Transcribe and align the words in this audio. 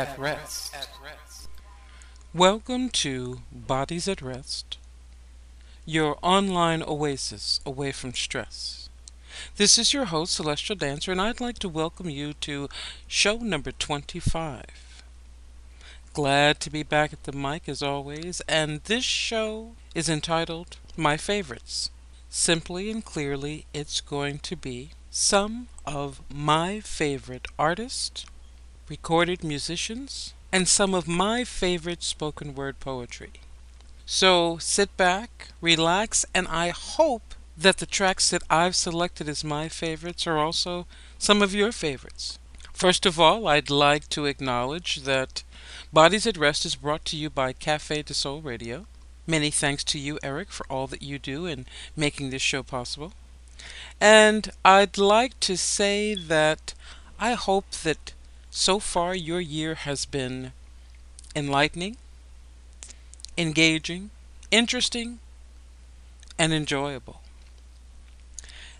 at 0.00 0.18
rest. 0.18 0.74
Welcome 2.32 2.88
to 2.88 3.42
Bodies 3.52 4.08
at 4.08 4.22
Rest, 4.22 4.78
your 5.84 6.16
online 6.22 6.82
oasis 6.82 7.60
away 7.66 7.92
from 7.92 8.14
stress. 8.14 8.88
This 9.56 9.76
is 9.76 9.92
your 9.92 10.06
host, 10.06 10.32
Celestial 10.32 10.76
Dancer, 10.76 11.12
and 11.12 11.20
I'd 11.20 11.42
like 11.42 11.58
to 11.58 11.68
welcome 11.68 12.08
you 12.08 12.32
to 12.32 12.70
show 13.08 13.36
number 13.36 13.72
25. 13.72 14.64
Glad 16.14 16.60
to 16.60 16.70
be 16.70 16.82
back 16.82 17.12
at 17.12 17.24
the 17.24 17.32
mic 17.32 17.68
as 17.68 17.82
always, 17.82 18.40
and 18.48 18.82
this 18.84 19.04
show 19.04 19.72
is 19.94 20.08
entitled 20.08 20.78
My 20.96 21.18
Favorites. 21.18 21.90
Simply 22.30 22.90
and 22.90 23.04
clearly, 23.04 23.66
it's 23.74 24.00
going 24.00 24.38
to 24.38 24.56
be 24.56 24.92
some 25.10 25.68
of 25.84 26.22
my 26.32 26.80
favorite 26.80 27.48
artists, 27.58 28.24
recorded 28.90 29.44
musicians, 29.44 30.34
and 30.52 30.66
some 30.66 30.94
of 30.94 31.06
my 31.06 31.44
favorite 31.44 32.02
spoken 32.02 32.56
word 32.56 32.80
poetry. 32.80 33.30
So 34.04 34.58
sit 34.58 34.94
back, 34.96 35.48
relax, 35.60 36.26
and 36.34 36.48
I 36.48 36.70
hope 36.70 37.34
that 37.56 37.76
the 37.76 37.86
tracks 37.86 38.30
that 38.30 38.42
I've 38.50 38.74
selected 38.74 39.28
as 39.28 39.44
my 39.44 39.68
favorites 39.68 40.26
are 40.26 40.38
also 40.38 40.88
some 41.18 41.40
of 41.40 41.54
your 41.54 41.70
favorites. 41.70 42.40
First 42.72 43.06
of 43.06 43.20
all, 43.20 43.46
I'd 43.46 43.70
like 43.70 44.08
to 44.08 44.26
acknowledge 44.26 45.02
that 45.02 45.44
Bodies 45.92 46.26
at 46.26 46.36
Rest 46.36 46.66
is 46.66 46.74
brought 46.74 47.04
to 47.06 47.16
you 47.16 47.30
by 47.30 47.52
Cafe 47.52 48.02
de 48.02 48.14
Soul 48.14 48.40
Radio. 48.40 48.86
Many 49.26 49.50
thanks 49.52 49.84
to 49.84 49.98
you, 49.98 50.18
Eric, 50.22 50.50
for 50.50 50.66
all 50.68 50.88
that 50.88 51.02
you 51.02 51.18
do 51.20 51.46
in 51.46 51.66
making 51.94 52.30
this 52.30 52.42
show 52.42 52.64
possible. 52.64 53.12
And 54.00 54.50
I'd 54.64 54.98
like 54.98 55.38
to 55.40 55.56
say 55.56 56.14
that 56.14 56.74
I 57.20 57.34
hope 57.34 57.70
that 57.84 58.14
so 58.50 58.78
far 58.78 59.14
your 59.14 59.40
year 59.40 59.74
has 59.74 60.04
been 60.04 60.52
enlightening, 61.34 61.96
engaging, 63.38 64.10
interesting, 64.50 65.20
and 66.38 66.52
enjoyable. 66.52 67.20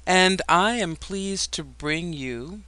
And 0.07 0.43
I 0.49 0.73
am 0.73 0.97
pleased 0.97 1.53
to 1.53 1.65
bring 1.65 2.13
you 2.13 2.63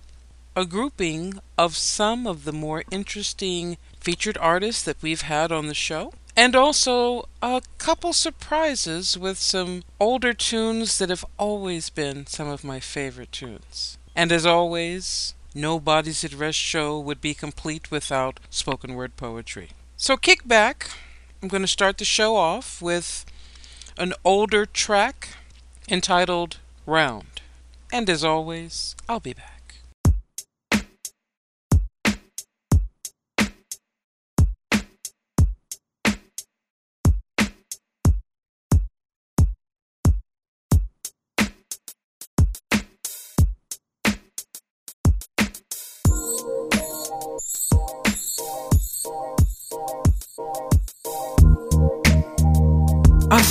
a 0.55 0.65
grouping 0.65 1.41
of 1.59 1.77
some 1.77 2.27
of 2.27 2.45
the 2.45 2.53
more 2.53 2.85
interesting 2.91 3.79
featured 4.01 4.39
artists 4.39 4.83
that 4.83 5.03
we've 5.03 5.23
had 5.23 5.51
on 5.51 5.67
the 5.67 5.75
show, 5.75 6.13
and 6.37 6.55
also 6.55 7.29
a 7.43 7.63
couple 7.79 8.13
surprises 8.13 9.19
with 9.19 9.39
some 9.39 9.83
older 9.99 10.33
tunes 10.33 10.99
that 10.99 11.09
have 11.09 11.25
always 11.39 11.91
been 11.91 12.27
some 12.27 12.49
of 12.49 12.65
my 12.65 12.81
favorite 12.81 13.33
tunes. 13.33 13.99
And 14.15 14.31
as 14.31 14.47
always, 14.47 15.35
no 15.55 15.79
Bodies 15.79 16.25
at 16.25 16.35
Rest 16.35 16.59
show 16.59 16.99
would 16.99 17.21
be 17.21 17.35
complete 17.35 17.91
without 17.91 18.41
spoken 18.51 18.95
word 18.95 19.17
poetry. 19.17 19.71
So 19.97 20.17
kick 20.17 20.47
back. 20.47 20.91
I'm 21.43 21.49
going 21.49 21.63
to 21.63 21.69
start 21.69 21.99
the 21.99 22.05
show 22.05 22.37
off 22.37 22.81
with 22.81 23.25
an 23.99 24.15
older 24.25 24.67
track 24.67 25.31
entitled 25.89 26.59
Round. 26.87 27.41
And 27.93 28.09
as 28.09 28.25
always, 28.25 28.97
I'll 29.09 29.21
be 29.21 29.35
back. 29.35 29.52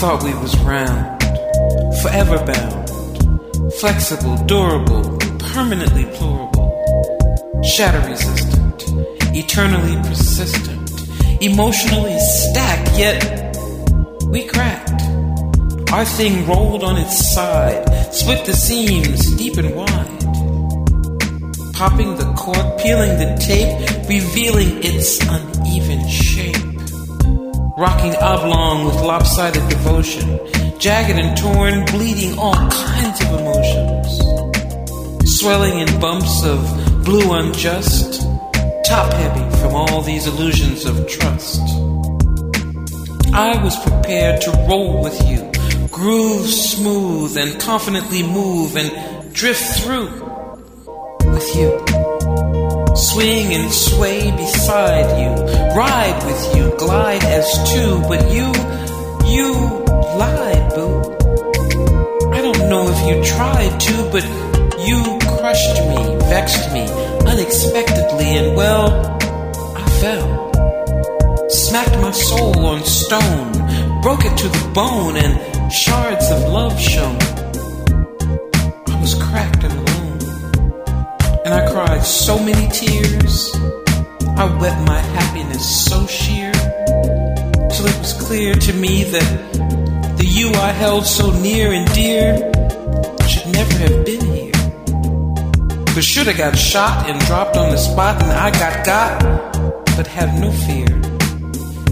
Thought 0.01 0.23
we 0.23 0.33
was 0.33 0.57
round, 0.61 1.21
forever 2.01 2.43
bound, 2.43 2.89
flexible, 3.75 4.35
durable, 4.47 5.15
permanently 5.53 6.05
plurable, 6.05 6.73
shatter 7.63 8.09
resistant, 8.09 8.83
eternally 9.35 9.95
persistent, 10.09 10.89
emotionally 11.39 12.17
stacked, 12.19 12.97
yet 12.97 13.55
we 14.25 14.47
cracked. 14.47 15.03
Our 15.91 16.05
thing 16.05 16.47
rolled 16.47 16.83
on 16.83 16.97
its 16.97 17.35
side, 17.35 17.85
split 18.11 18.43
the 18.47 18.53
seams 18.53 19.35
deep 19.35 19.55
and 19.57 19.75
wide. 19.75 20.19
Popping 21.75 22.15
the 22.15 22.33
cork, 22.35 22.81
peeling 22.81 23.19
the 23.19 23.37
tape, 23.39 24.09
revealing 24.09 24.83
its 24.83 25.19
uneven 25.29 26.09
shape 26.09 26.70
rocking 27.77 28.15
oblong 28.15 28.85
with 28.85 28.95
lopsided 28.95 29.67
devotion, 29.69 30.39
jagged 30.79 31.17
and 31.17 31.37
torn, 31.37 31.85
bleeding 31.85 32.37
all 32.37 32.53
kinds 32.53 33.21
of 33.21 33.39
emotions, 33.39 35.39
swelling 35.39 35.79
in 35.79 35.99
bumps 35.99 36.43
of 36.43 36.59
blue 37.03 37.31
unjust, 37.33 38.21
top 38.85 39.11
heavy 39.13 39.57
from 39.57 39.75
all 39.75 40.01
these 40.01 40.27
illusions 40.27 40.85
of 40.85 41.07
trust. 41.07 41.61
I 43.33 43.59
was 43.63 43.81
prepared 43.81 44.41
to 44.41 44.51
roll 44.67 45.01
with 45.01 45.19
you, 45.29 45.49
groove 45.87 46.47
smooth 46.47 47.37
and 47.37 47.59
confidently 47.59 48.23
move 48.23 48.75
and 48.75 49.33
drift 49.33 49.79
through 49.79 50.09
with 51.31 51.55
you 51.55 51.90
swing 52.95 53.53
and 53.53 53.71
sway 53.71 54.31
beside 54.31 55.19
you, 55.19 55.31
ride 55.75 56.23
with 56.25 56.55
you, 56.55 56.77
glide 56.77 57.23
as 57.23 57.47
two, 57.71 58.01
but 58.07 58.21
you, 58.31 58.47
you 59.29 59.53
lied, 60.17 60.69
boo. 60.75 60.99
I 62.33 62.41
don't 62.41 62.69
know 62.69 62.87
if 62.89 62.99
you 63.07 63.23
tried 63.23 63.79
to, 63.79 64.09
but 64.11 64.23
you 64.87 65.19
crushed 65.37 65.79
me, 65.89 66.17
vexed 66.29 66.71
me, 66.73 66.87
unexpectedly, 67.27 68.37
and 68.37 68.55
well, 68.55 69.17
I 69.75 69.85
fell. 70.01 71.49
Smacked 71.49 71.97
my 72.01 72.11
soul 72.11 72.65
on 72.65 72.83
stone, 72.83 73.51
broke 74.01 74.25
it 74.25 74.37
to 74.37 74.47
the 74.47 74.71
bone, 74.73 75.17
and 75.17 75.71
shards 75.71 76.29
of 76.31 76.49
love 76.49 76.79
shone. 76.79 77.17
I 78.87 78.99
was 78.99 79.15
cracked 79.15 79.63
and 79.63 79.80
and 81.51 81.61
I 81.61 81.71
cried 81.71 82.05
so 82.05 82.39
many 82.39 82.67
tears. 82.69 83.53
I 84.37 84.45
wept 84.59 84.87
my 84.87 84.99
happiness 84.99 85.85
so 85.85 86.07
sheer, 86.07 86.51
till 86.53 87.87
it 87.87 87.99
was 87.99 88.13
clear 88.25 88.53
to 88.53 88.73
me 88.73 89.03
that 89.03 90.17
the 90.17 90.25
you 90.25 90.49
I 90.51 90.71
held 90.71 91.05
so 91.05 91.29
near 91.41 91.73
and 91.73 91.85
dear 91.93 92.37
should 93.27 93.47
never 93.51 93.73
have 93.85 94.05
been 94.05 94.25
here. 94.33 94.51
But 95.93 96.03
should 96.03 96.27
have 96.27 96.37
got 96.37 96.57
shot 96.57 97.09
and 97.09 97.19
dropped 97.25 97.57
on 97.57 97.71
the 97.71 97.77
spot, 97.77 98.21
and 98.23 98.31
I 98.31 98.51
got 98.51 98.85
got, 98.85 99.21
but 99.97 100.07
have 100.07 100.39
no 100.39 100.51
fear. 100.51 100.87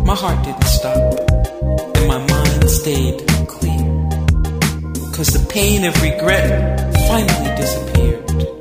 My 0.05 0.15
heart 0.15 0.43
didn't 0.45 0.63
stop, 0.63 0.95
and 1.95 2.07
my 2.07 2.19
mind 2.33 2.69
stayed 2.69 3.27
clear. 3.47 3.83
Cause 5.11 5.27
the 5.33 5.45
pain 5.49 5.83
of 5.83 6.01
regret 6.01 6.79
finally 7.09 7.55
disappeared. 7.57 8.58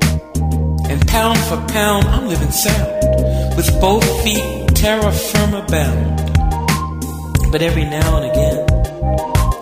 Pound 1.19 1.39
for 1.49 1.57
pound, 1.73 2.05
I'm 2.05 2.29
living 2.29 2.49
sound, 2.49 3.57
with 3.57 3.69
both 3.81 4.05
feet 4.23 4.69
terra 4.73 5.11
firma 5.11 5.65
bound. 5.67 7.51
But 7.51 7.61
every 7.61 7.83
now 7.83 8.21
and 8.21 8.31
again, 8.31 8.65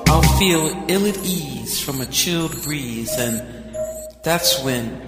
I'll 0.07 0.38
feel 0.38 0.86
ill 0.88 1.07
at 1.07 1.18
ease 1.25 1.81
from 1.81 2.00
a 2.00 2.06
chilled 2.06 2.62
breeze, 2.62 3.12
and 3.18 3.42
that's 4.21 4.63
when, 4.63 5.01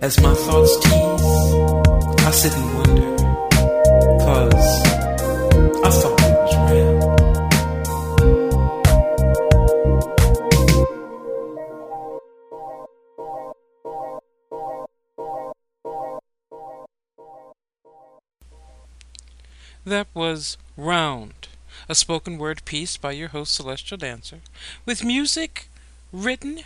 as 0.00 0.20
my 0.20 0.34
thoughts 0.34 0.74
tease, 0.82 1.24
I 2.26 2.30
sit 2.32 2.52
and 2.52 2.78
wonder, 2.78 3.11
That 19.84 20.06
was 20.14 20.58
Round 20.76 21.48
a 21.88 21.94
spoken 21.94 22.38
word 22.38 22.64
piece 22.64 22.96
by 22.96 23.12
your 23.12 23.28
host 23.28 23.52
Celestial 23.54 23.98
Dancer, 23.98 24.40
with 24.86 25.04
music 25.04 25.68
written 26.12 26.60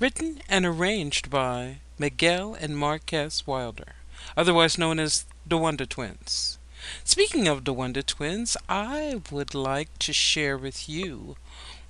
written 0.00 0.42
and 0.48 0.66
arranged 0.66 1.30
by 1.30 1.78
Miguel 1.98 2.54
and 2.54 2.76
Marquez 2.76 3.46
Wilder, 3.46 3.94
otherwise 4.36 4.76
known 4.76 4.98
as 4.98 5.24
the 5.46 5.56
Wonder 5.56 5.86
Twins. 5.86 6.58
Speaking 7.04 7.46
of 7.46 7.64
the 7.64 7.72
Wonder 7.72 8.02
Twins, 8.02 8.56
I 8.68 9.22
would 9.30 9.54
like 9.54 9.96
to 10.00 10.12
share 10.12 10.58
with 10.58 10.88
you 10.88 11.36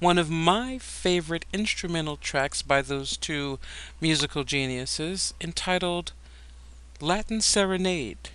one 0.00 0.18
of 0.18 0.28
my 0.28 0.76
favorite 0.76 1.46
instrumental 1.54 2.18
tracks 2.18 2.60
by 2.60 2.82
those 2.82 3.16
two 3.16 3.58
musical 4.02 4.44
geniuses 4.44 5.32
entitled 5.40 6.12
Latin 7.00 7.40
Serenade. 7.40 8.28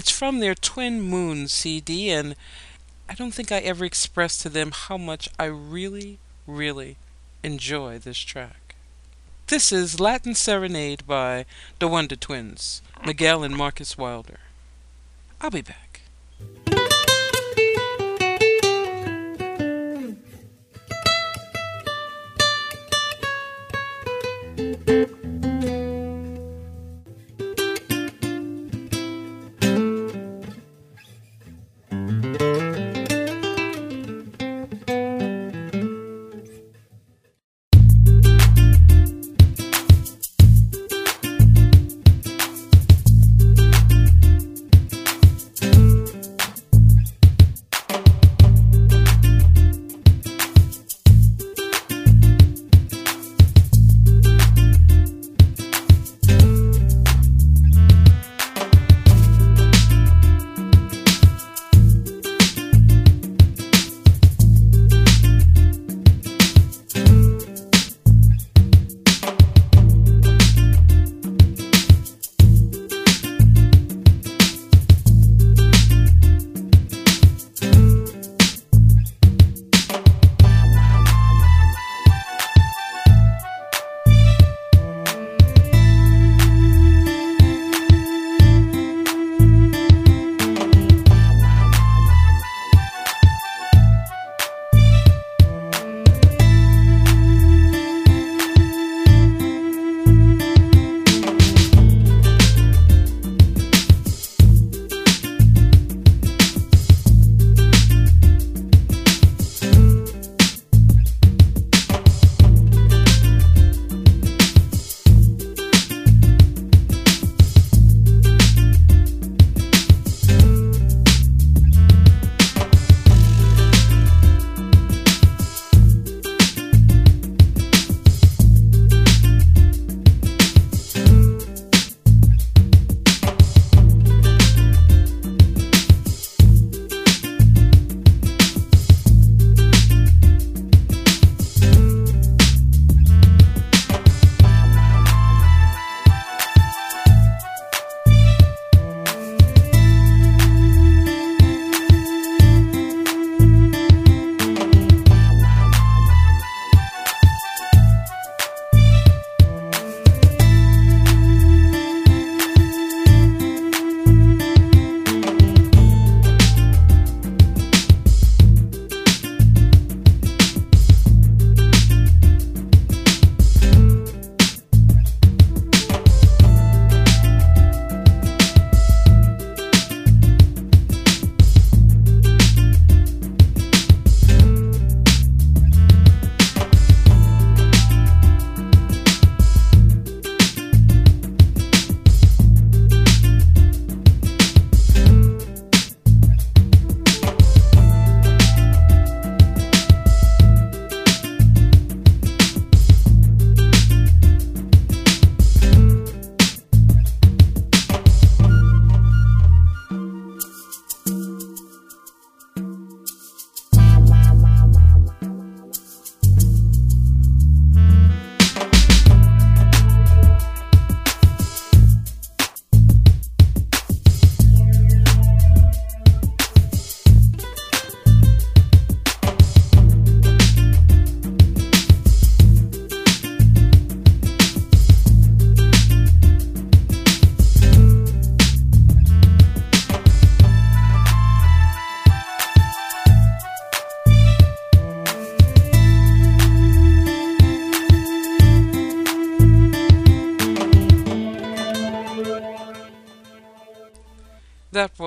It's 0.00 0.10
from 0.10 0.38
their 0.38 0.54
Twin 0.54 1.02
Moon 1.02 1.46
CD 1.46 2.08
and 2.08 2.34
I 3.06 3.12
don't 3.12 3.34
think 3.34 3.52
I 3.52 3.58
ever 3.58 3.84
expressed 3.84 4.40
to 4.40 4.48
them 4.48 4.70
how 4.72 4.96
much 4.96 5.28
I 5.38 5.44
really, 5.44 6.18
really 6.46 6.96
enjoy 7.42 7.98
this 7.98 8.16
track. 8.16 8.76
This 9.48 9.70
is 9.70 10.00
Latin 10.00 10.34
Serenade 10.34 11.06
by 11.06 11.44
the 11.80 11.86
Wonder 11.86 12.16
Twins, 12.16 12.80
Miguel 13.04 13.44
and 13.44 13.54
Marcus 13.54 13.98
Wilder. 13.98 14.38
I'll 15.38 15.50
be 15.50 15.60
back. 15.60 15.89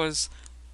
Was 0.03 0.29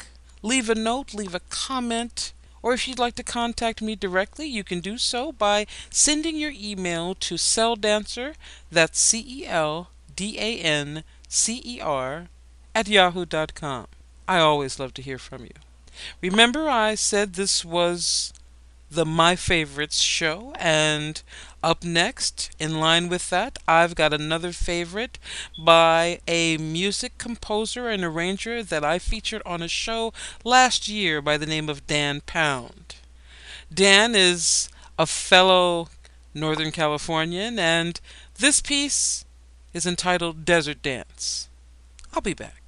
Leave 0.43 0.71
a 0.71 0.75
note, 0.75 1.15
leave 1.15 1.35
a 1.35 1.41
comment, 1.41 2.33
or 2.63 2.73
if 2.73 2.87
you'd 2.87 2.99
like 2.99 3.15
to 3.17 3.23
contact 3.23 3.83
me 3.83 3.97
directly, 3.97 4.47
you 4.47 4.65
can 4.65 4.81
do 4.81 4.99
so 4.99 5.33
by 5.33 5.67
sending 5.91 6.37
your 6.37 6.53
email 6.55 7.15
to 7.15 7.37
celldancer, 7.37 8.35
that's 8.71 8.99
C 8.99 9.25
E 9.27 9.47
L 9.47 9.91
D 10.17 10.39
A 10.39 10.59
N 10.59 11.05
C 11.29 11.61
E 11.65 11.81
R, 11.81 12.29
at 12.75 12.89
yahoo.com. 12.89 13.87
I 14.27 14.39
always 14.39 14.81
love 14.81 14.95
to 14.95 15.03
hear 15.03 15.19
from 15.19 15.45
you. 15.45 15.53
Remember, 16.21 16.69
I 16.69 16.95
said 16.95 17.35
this 17.35 17.65
was 17.65 18.33
the 18.91 19.05
My 19.05 19.37
Favorites 19.37 20.01
show, 20.01 20.55
and 20.59 21.23
up 21.63 21.85
next, 21.85 22.51
in 22.59 22.81
line 22.81 23.09
with 23.09 23.31
that, 23.31 23.59
I've 23.67 23.95
got 23.95 24.13
another 24.15 24.53
favorite 24.53 25.19
by 25.59 26.21
a 26.27 26.57
music 26.57 27.19
composer 27.19 27.89
and 27.89 28.05
arranger 28.05 28.63
that 28.63 28.85
I 28.85 28.99
featured 28.99 29.43
on 29.45 29.63
a 29.63 29.69
show 29.69 30.13
last 30.45 30.89
year 30.89 31.21
by 31.21 31.37
the 31.37 31.47
name 31.47 31.69
of 31.69 31.87
Dan 31.87 32.23
Pound. 32.23 32.97
Dan 33.73 34.15
is 34.15 34.69
a 34.99 35.07
fellow 35.07 35.89
Northern 36.33 36.71
Californian, 36.71 37.59
and 37.59 38.01
this 38.39 38.61
piece 38.61 39.26
is 39.77 39.85
entitled 39.85 40.47
Desert 40.47 40.81
Dance. 40.81 41.51
I'll 42.15 42.23
be 42.23 42.33
back. 42.33 42.66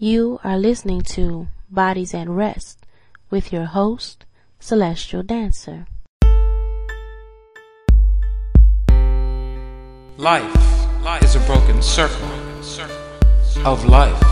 You 0.00 0.38
are 0.44 0.56
listening 0.56 1.02
to 1.18 1.48
Bodies 1.68 2.14
at 2.14 2.28
Rest 2.28 2.86
with 3.30 3.52
your 3.52 3.64
host, 3.64 4.24
Celestial 4.60 5.24
Dancer. 5.24 5.88
Life 10.16 11.24
is 11.24 11.34
a 11.34 11.40
broken 11.40 11.82
circle 11.82 12.28
of 13.64 13.84
life 13.86 14.22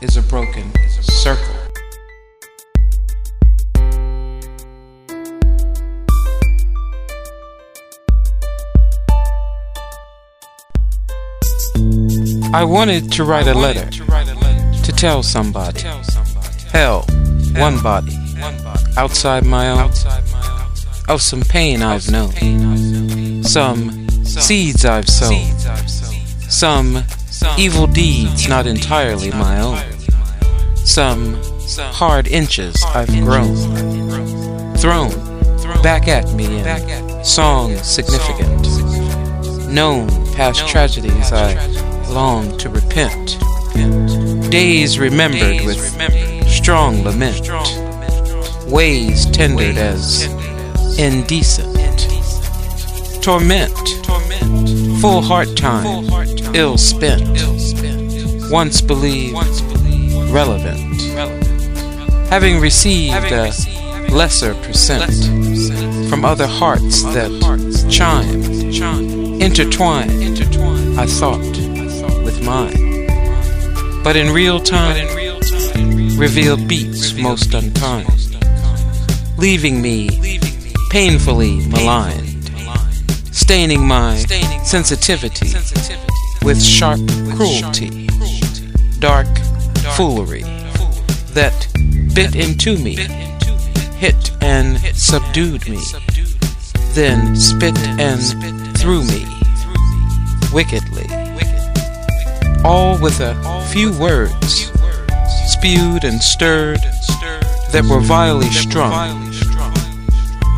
is 0.00 0.16
a 0.16 0.22
broken 0.22 0.72
circle. 1.00 1.57
I 12.58 12.64
wanted 12.64 13.12
to 13.12 13.22
write 13.22 13.46
a 13.46 13.54
letter 13.54 13.88
to 13.88 14.92
tell 14.92 15.22
somebody. 15.22 15.82
Hell, 16.72 17.02
one 17.54 17.80
body, 17.80 18.18
outside 18.96 19.46
my 19.46 19.70
own, 19.70 19.92
of 21.08 21.22
some 21.22 21.42
pain 21.42 21.82
I've 21.82 22.10
known, 22.10 23.44
some 23.44 24.08
seeds 24.24 24.84
I've 24.84 25.08
sown, 25.08 25.56
some 26.48 27.04
evil 27.56 27.86
deeds 27.86 28.48
not 28.48 28.66
entirely 28.66 29.30
my 29.30 29.60
own, 29.60 29.78
some 30.78 31.40
hard 31.76 32.26
inches 32.26 32.74
I've 32.86 33.06
grown, 33.20 33.54
thrown 34.78 35.12
back 35.80 36.08
at 36.08 36.28
me 36.32 36.58
in 36.58 37.24
song 37.24 37.76
significant, 37.84 38.66
known 39.68 40.08
past 40.34 40.66
tragedies 40.66 41.30
I 41.30 41.87
long 42.08 42.56
to 42.58 42.68
repent, 42.68 43.38
days 44.50 44.98
remembered 44.98 45.64
with 45.64 45.78
strong 46.48 47.02
lament, 47.02 47.48
ways 48.66 49.26
tendered 49.26 49.76
as 49.76 50.24
indecent, 50.98 51.76
torment, 53.22 53.76
full 55.00 55.20
heart 55.20 55.54
time, 55.56 56.08
ill 56.54 56.78
spent, 56.78 57.28
once 58.50 58.80
believed 58.80 59.34
relevant, 60.30 61.00
having 62.30 62.58
received 62.60 63.32
a 63.32 63.52
lesser 64.10 64.54
percent 64.54 65.12
from 66.08 66.24
other 66.24 66.46
hearts 66.46 67.02
that 67.02 67.30
chime, 67.90 68.42
intertwine, 69.40 70.10
I 70.98 71.06
thought, 71.06 71.57
mine, 72.42 73.06
but 74.02 74.16
in 74.16 74.32
real 74.32 74.60
time 74.60 75.06
reveal 76.18 76.56
beats 76.56 77.14
most 77.14 77.54
unkind, 77.54 78.08
leaving 79.36 79.80
me 79.80 80.38
painfully 80.90 81.66
maligned, 81.68 82.50
staining 83.32 83.86
my 83.86 84.16
sensitivity 84.64 85.52
with 86.42 86.62
sharp 86.62 87.00
cruelty, 87.34 88.08
dark 88.98 89.28
foolery 89.96 90.42
that 91.34 91.68
bit 92.14 92.34
into 92.34 92.76
me, 92.78 92.96
hit 93.96 94.32
and 94.42 94.78
subdued 94.96 95.68
me, 95.68 95.80
then 96.94 97.36
spit 97.36 97.78
and 97.98 98.76
threw 98.78 99.04
me 99.04 99.24
wickedly, 100.52 101.06
all 102.64 102.98
with 103.00 103.20
a 103.20 103.34
few 103.72 103.92
words 103.98 104.72
spewed 105.46 106.04
and 106.04 106.20
stirred 106.20 106.80
that 107.72 107.84
were 107.88 108.00
vilely 108.00 108.48
strung, 108.50 109.32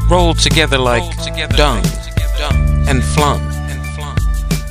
rolled 0.09 0.39
together 0.39 0.79
like 0.79 1.03
dung 1.57 1.85
and 2.89 3.03
flung. 3.03 3.41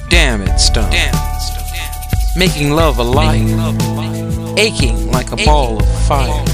Damn 0.10 0.42
it 0.42 0.60
stung, 0.60 0.92
making 2.36 2.72
love 2.72 3.00
a 3.00 3.04
alive, 3.04 4.58
aching 4.58 5.12
like 5.12 5.32
a 5.32 5.38
ball 5.46 5.82
of 5.82 6.08
fire, 6.08 6.46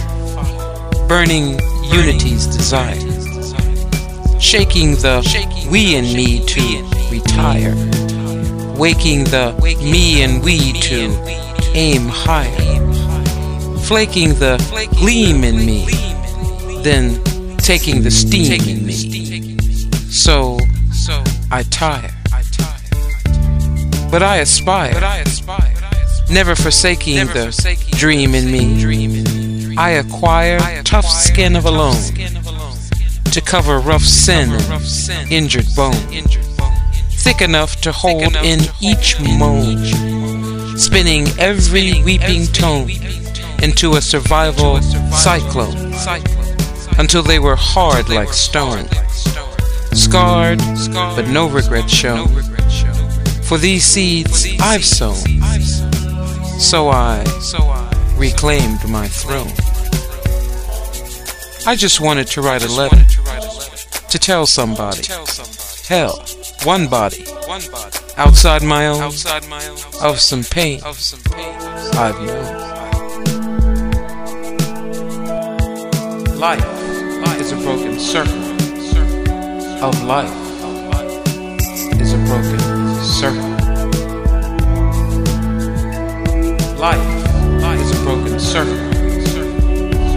burning 1.08 1.60
unity's 1.92 2.46
desire, 2.48 3.00
shaking 4.40 4.92
the 4.96 5.24
we 5.72 5.96
and 5.96 6.08
me 6.14 6.46
to 6.46 6.62
retire, 7.12 7.76
waking 8.78 9.24
the 9.26 9.54
me 9.82 10.22
and 10.24 10.44
we 10.44 10.74
to 10.74 11.12
aim 11.74 12.08
higher, 12.08 12.52
flaking 13.80 14.30
the 14.36 14.58
gleam 14.98 15.44
in 15.44 15.58
me, 15.58 15.86
then 16.82 17.24
taking 17.58 18.02
the 18.04 18.12
steam 18.12 18.62
in 18.68 18.86
me. 18.86 19.58
So 20.10 20.58
I 21.52 21.64
tire. 21.64 22.12
But 24.12 24.24
I 24.24 24.38
aspire, 24.38 24.94
never 26.30 26.56
forsaking 26.56 27.28
the 27.28 27.52
dream 27.98 28.36
in 28.36 28.52
me. 28.52 29.76
I 29.78 29.90
acquire 29.92 30.60
tough 30.84 31.06
skin 31.06 31.56
of 31.56 31.66
alone 31.66 32.02
to 33.32 33.42
cover 33.42 33.80
rough 33.80 34.04
sin 34.04 34.52
and 34.52 35.32
injured 35.32 35.66
bone, 35.76 35.96
thick 37.26 37.42
enough 37.42 37.82
to 37.82 37.92
hold 37.92 38.36
in 38.44 38.60
each 38.82 39.20
moan, 39.20 39.84
spinning 40.78 41.26
every 41.40 42.04
weeping 42.04 42.46
tone 42.54 42.88
into 43.64 43.96
a 43.96 44.02
survival 44.02 44.80
cyclone. 45.12 45.92
until 47.00 47.24
they 47.24 47.40
were 47.40 47.56
hard 47.56 48.08
like 48.10 48.32
stone, 48.32 48.88
scarred 49.92 50.60
but 51.16 51.28
no 51.28 51.50
regret 51.50 51.90
shown. 51.90 52.28
For 53.42 53.58
these 53.58 53.84
seeds 53.84 54.48
I've 54.60 54.86
sown, 54.86 55.26
so 56.60 56.90
I 56.90 57.24
reclaimed 58.20 58.88
my 58.88 59.08
throne. 59.08 59.52
I 61.66 61.76
just 61.76 62.00
wanted 62.00 62.28
to 62.28 62.44
write 62.44 62.64
a 62.64 62.72
letter 62.72 63.04
to 64.10 64.20
tell 64.20 64.46
somebody. 64.46 65.08
Hell, 65.88 66.24
one 66.66 66.88
body, 66.88 67.24
outside 68.18 68.64
my 68.64 68.88
own, 68.88 69.04
of 69.04 70.20
some 70.20 70.44
pain. 70.44 70.82
I've 70.84 72.20
known. 72.26 72.46
Life 76.40 76.66
is 77.40 77.52
a 77.52 77.56
broken 77.58 78.00
circle. 78.00 78.34
Of 79.84 80.04
life 80.06 80.34
is 82.02 82.14
a 82.14 82.18
broken 82.26 82.60
circle. 83.04 83.50
Life 86.80 87.80
is 87.80 87.92
a 87.92 88.04
broken 88.04 88.40
circle. 88.40 88.80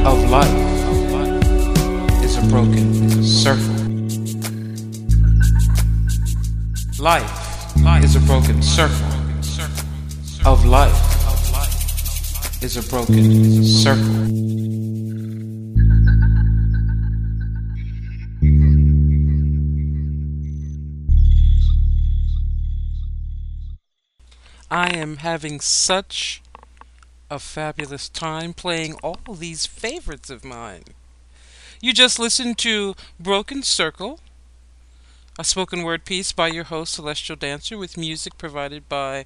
Of 0.07 0.31
life 0.31 0.49
is 2.25 2.37
a 2.39 2.43
broken 2.49 3.23
circle. 3.23 3.78
Life 6.99 7.77
is 8.03 8.17
a 8.17 8.21
broken 8.21 8.61
circle 8.61 9.07
of 10.45 10.65
life 10.65 11.05
is 12.61 12.77
a 12.77 12.83
broken 12.89 13.65
circle. 13.65 14.49
I 24.71 24.91
am 24.97 25.19
having 25.19 25.61
such 25.61 26.43
a 27.31 27.39
fabulous 27.39 28.09
time 28.09 28.53
playing 28.55 28.95
all 29.05 29.35
these 29.35 29.67
favorites 29.67 30.31
of 30.31 30.45
mine. 30.45 30.83
You 31.81 31.93
just 31.93 32.19
listened 32.19 32.59
to 32.59 32.97
Broken 33.21 33.63
Circle, 33.63 34.19
a 35.39 35.45
spoken 35.45 35.85
word 35.85 36.05
piece 36.05 36.33
by 36.33 36.49
your 36.49 36.65
host, 36.65 36.95
Celestial 36.95 37.37
Dancer, 37.37 37.79
with 37.79 37.97
music 37.97 38.37
provided 38.37 38.89
by 38.89 39.25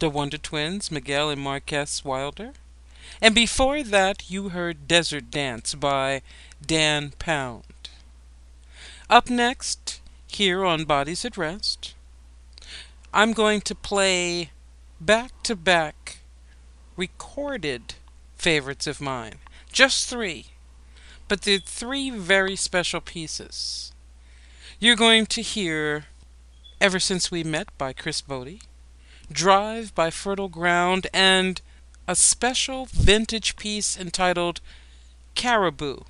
the 0.00 0.10
Wonder 0.10 0.36
Twins, 0.36 0.90
Miguel 0.90 1.30
and 1.30 1.40
Marques 1.40 2.04
Wilder. 2.04 2.54
And 3.22 3.36
before 3.36 3.84
that, 3.84 4.28
you 4.28 4.48
heard 4.48 4.88
Desert 4.88 5.30
Dance 5.30 5.76
by 5.76 6.22
Dan 6.60 7.12
Pound. 7.20 7.88
Up 9.08 9.30
next, 9.30 10.00
here 10.26 10.64
on 10.64 10.86
Bodies 10.86 11.24
at 11.24 11.36
Rest, 11.36 11.94
I'm 13.12 13.32
going 13.32 13.60
to 13.60 13.76
play 13.76 14.50
back 15.00 15.40
to 15.44 15.54
back 15.54 16.18
recorded 16.96 17.94
favorites 18.34 18.88
of 18.88 19.00
mine. 19.00 19.34
Just 19.70 20.08
three. 20.08 20.46
But 21.28 21.42
they're 21.42 21.58
three 21.58 22.10
very 22.10 22.56
special 22.56 23.00
pieces. 23.00 23.92
You're 24.84 24.96
going 24.96 25.24
to 25.24 25.40
hear 25.40 26.04
Ever 26.78 27.00
Since 27.00 27.30
We 27.30 27.42
Met 27.42 27.68
by 27.78 27.94
Chris 27.94 28.20
Botti, 28.20 28.60
Drive 29.32 29.94
by 29.94 30.10
Fertile 30.10 30.50
Ground, 30.50 31.06
and 31.14 31.62
a 32.06 32.14
special 32.14 32.84
vintage 32.92 33.56
piece 33.56 33.98
entitled 33.98 34.60
Caribou 35.34 36.00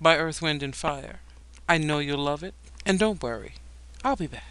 by 0.00 0.16
Earth, 0.16 0.42
Wind, 0.42 0.60
and 0.60 0.74
Fire. 0.74 1.20
I 1.68 1.78
know 1.78 2.00
you'll 2.00 2.18
love 2.18 2.42
it, 2.42 2.54
and 2.84 2.98
don't 2.98 3.22
worry, 3.22 3.54
I'll 4.02 4.16
be 4.16 4.26
back. 4.26 4.49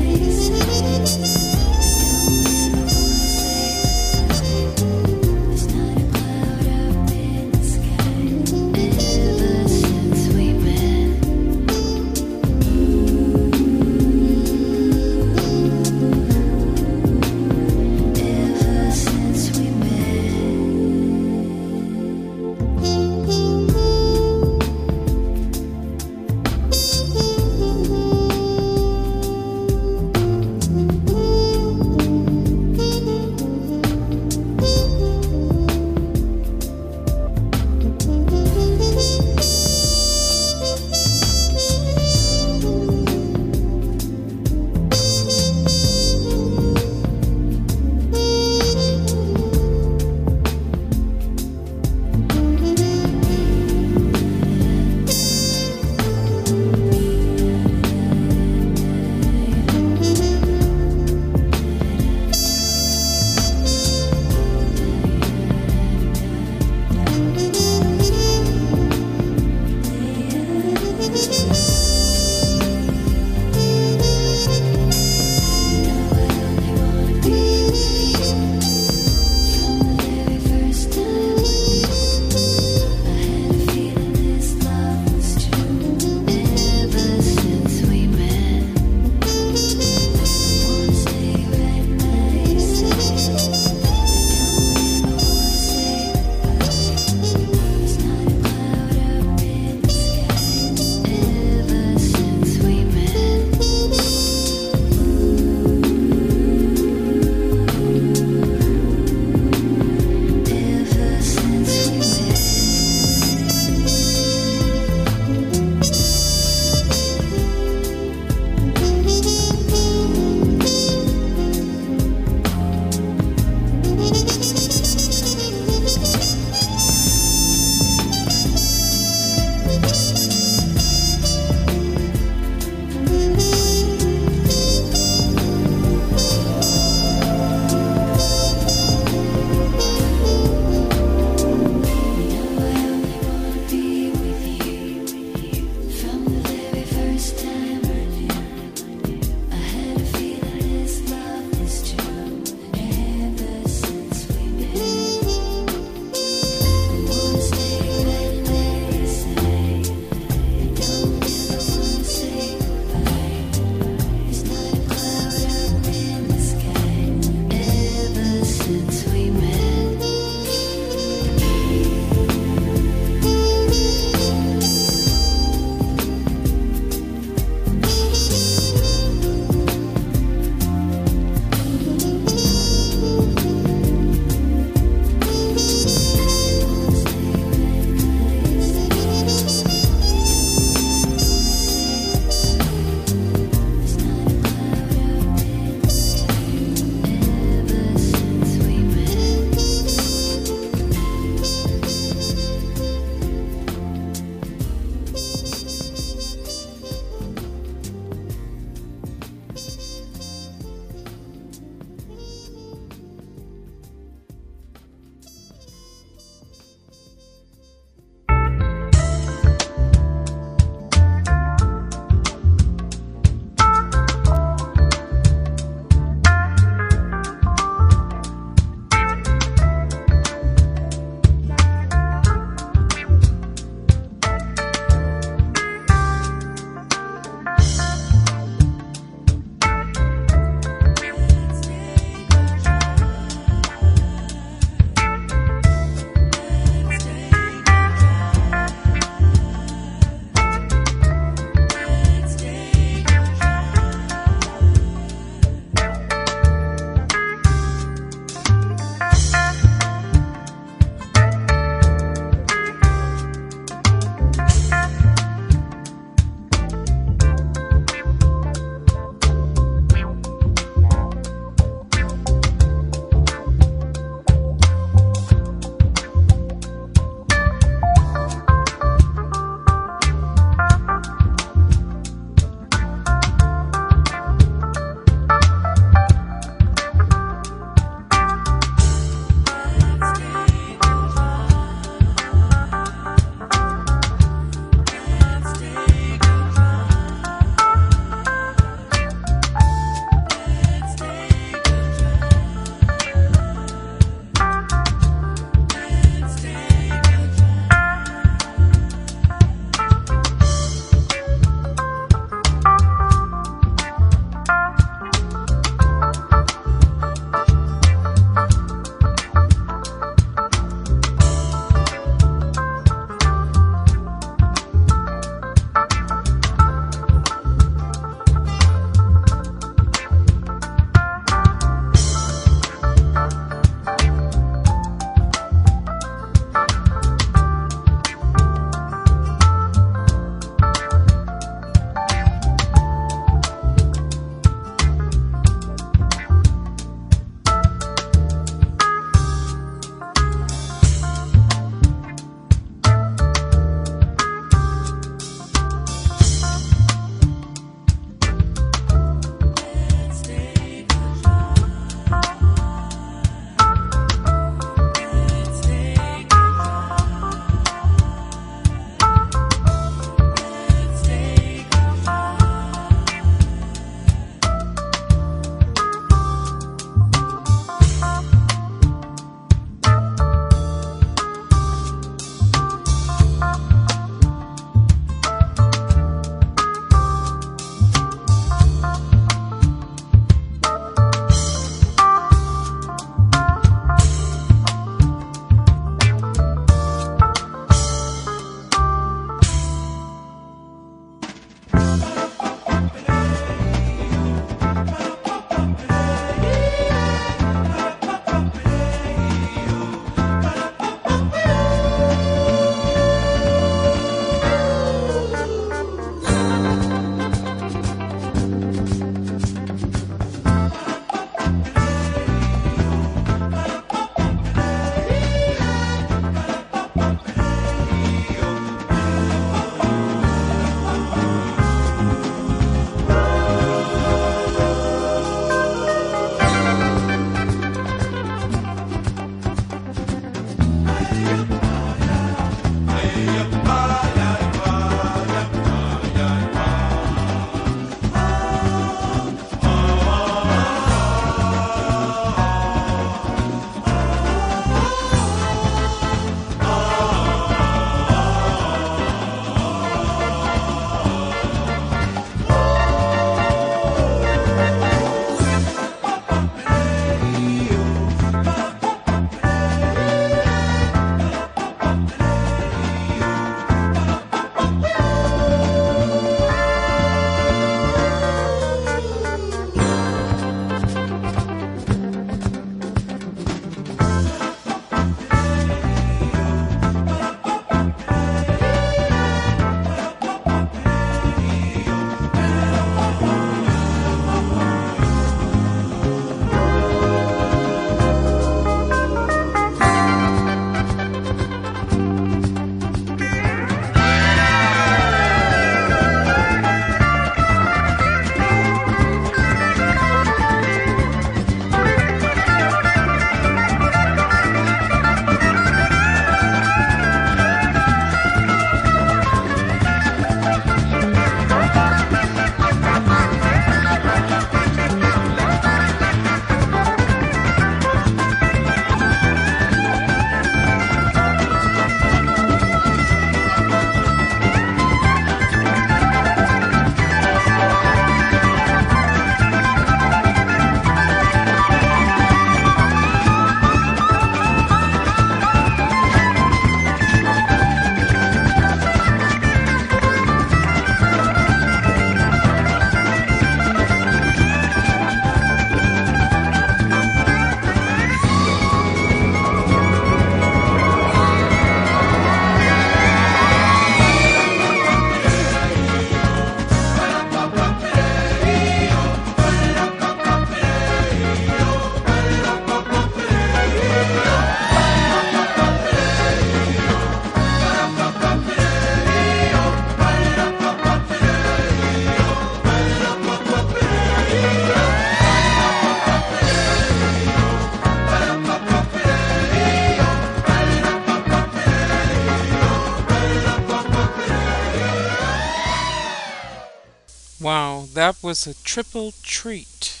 That 598.06 598.22
was 598.22 598.46
a 598.46 598.54
triple 598.62 599.12
treat. 599.24 600.00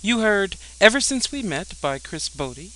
You 0.00 0.20
heard 0.20 0.56
Ever 0.80 0.98
Since 0.98 1.30
We 1.30 1.42
Met 1.42 1.74
by 1.78 1.98
Chris 1.98 2.26
Botti, 2.30 2.70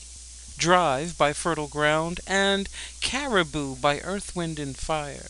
Drive 0.58 1.16
by 1.16 1.32
Fertile 1.32 1.68
Ground, 1.68 2.20
and 2.26 2.68
Caribou 3.00 3.76
by 3.76 4.00
Earth, 4.00 4.36
Wind, 4.36 4.58
and 4.58 4.76
Fire. 4.76 5.28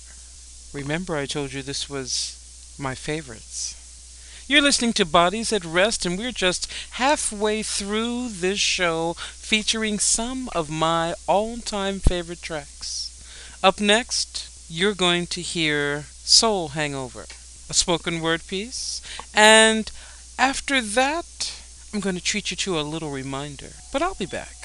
Remember, 0.72 1.14
I 1.14 1.26
told 1.26 1.52
you 1.52 1.62
this 1.62 1.88
was 1.88 2.74
my 2.80 2.96
favorites. 2.96 4.44
You're 4.48 4.60
listening 4.60 4.92
to 4.94 5.04
Bodies 5.04 5.52
at 5.52 5.64
Rest, 5.64 6.04
and 6.04 6.18
we're 6.18 6.32
just 6.32 6.66
halfway 6.94 7.62
through 7.62 8.28
this 8.28 8.58
show 8.58 9.14
featuring 9.34 10.00
some 10.00 10.50
of 10.52 10.68
my 10.68 11.14
all 11.28 11.58
time 11.58 12.00
favorite 12.00 12.42
tracks. 12.42 13.22
Up 13.62 13.80
next, 13.80 14.50
you're 14.68 14.96
going 14.96 15.28
to 15.28 15.42
hear 15.42 16.06
Soul 16.24 16.70
Hangover 16.70 17.26
a 17.68 17.74
spoken 17.74 18.20
word 18.20 18.46
piece. 18.46 19.00
And 19.34 19.90
after 20.38 20.80
that, 20.80 21.52
I'm 21.92 22.00
going 22.00 22.16
to 22.16 22.22
treat 22.22 22.50
you 22.50 22.56
to 22.58 22.80
a 22.80 22.82
little 22.82 23.10
reminder. 23.10 23.70
But 23.92 24.02
I'll 24.02 24.14
be 24.14 24.26
back. 24.26 24.62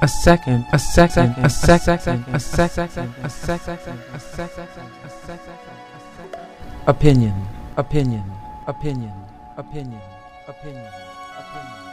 A 0.00 0.06
second, 0.06 0.64
a 0.72 0.78
second, 0.78 1.34
a 1.38 1.50
second, 1.50 2.24
a 2.32 2.38
second, 2.38 3.14
a 3.22 3.28
second, 3.28 3.98
a 4.14 4.20
second, 4.20 4.78
opinion, 6.86 7.34
opinion, 7.76 8.24
opinion, 8.68 9.12
opinion 9.56 10.00
opinion. 10.48 10.86
opinion. 11.38 11.88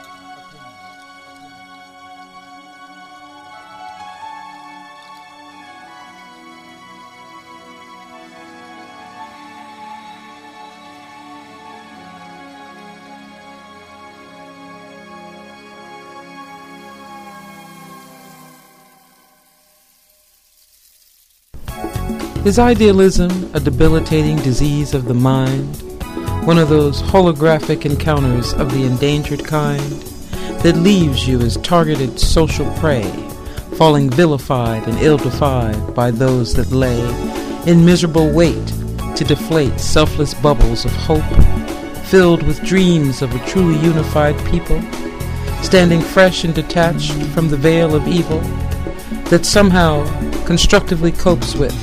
Is 22.46 22.60
idealism 22.60 23.50
a 23.54 23.60
debilitating 23.60 24.36
disease 24.36 24.94
of 24.94 25.06
the 25.06 25.14
mind? 25.14 25.95
One 26.46 26.58
of 26.58 26.68
those 26.68 27.02
holographic 27.02 27.84
encounters 27.84 28.52
of 28.54 28.72
the 28.72 28.84
endangered 28.84 29.44
kind 29.44 29.80
that 30.62 30.76
leaves 30.76 31.26
you 31.26 31.40
as 31.40 31.56
targeted 31.56 32.20
social 32.20 32.72
prey, 32.74 33.02
falling 33.76 34.08
vilified 34.08 34.86
and 34.86 34.96
ill-defied 35.00 35.92
by 35.92 36.08
those 36.08 36.54
that 36.54 36.70
lay 36.70 37.00
in 37.68 37.84
miserable 37.84 38.30
wait 38.30 38.64
to 39.16 39.24
deflate 39.26 39.80
selfless 39.80 40.34
bubbles 40.34 40.84
of 40.84 40.92
hope, 40.92 41.24
filled 42.04 42.44
with 42.44 42.62
dreams 42.62 43.22
of 43.22 43.34
a 43.34 43.46
truly 43.48 43.76
unified 43.80 44.38
people, 44.46 44.80
standing 45.64 46.00
fresh 46.00 46.44
and 46.44 46.54
detached 46.54 47.20
from 47.34 47.48
the 47.48 47.56
veil 47.56 47.92
of 47.92 48.06
evil 48.06 48.38
that 49.30 49.44
somehow 49.44 50.04
constructively 50.44 51.10
copes 51.10 51.56
with, 51.56 51.74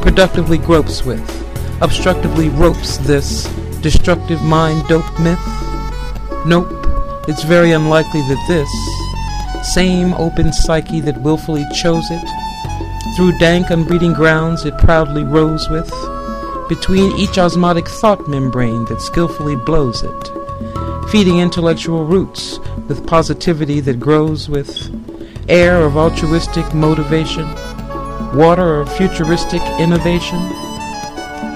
productively 0.00 0.56
gropes 0.56 1.04
with, 1.04 1.20
obstructively 1.82 2.48
ropes 2.48 2.96
this 2.96 3.46
destructive 3.86 4.42
mind 4.42 4.84
dope 4.88 5.16
myth? 5.20 5.38
Nope, 6.44 6.66
it's 7.28 7.44
very 7.44 7.70
unlikely 7.70 8.20
that 8.22 8.44
this 8.48 9.74
same 9.74 10.12
open 10.14 10.52
psyche 10.52 11.00
that 11.02 11.22
willfully 11.22 11.64
chose 11.72 12.04
it, 12.10 13.14
through 13.14 13.38
dank 13.38 13.70
unbreeding 13.70 14.12
grounds 14.12 14.64
it 14.64 14.76
proudly 14.78 15.22
rose 15.22 15.68
with, 15.68 15.88
between 16.68 17.12
each 17.12 17.38
osmotic 17.38 17.86
thought 17.86 18.26
membrane 18.26 18.84
that 18.86 19.00
skillfully 19.00 19.54
blows 19.54 20.02
it, 20.02 21.08
feeding 21.08 21.38
intellectual 21.38 22.04
roots 22.04 22.58
with 22.88 23.06
positivity 23.06 23.78
that 23.78 24.00
grows 24.00 24.48
with 24.48 24.68
air 25.48 25.76
of 25.84 25.96
altruistic 25.96 26.74
motivation, 26.74 27.46
water 28.34 28.80
of 28.80 28.92
futuristic 28.96 29.62
innovation 29.78 30.42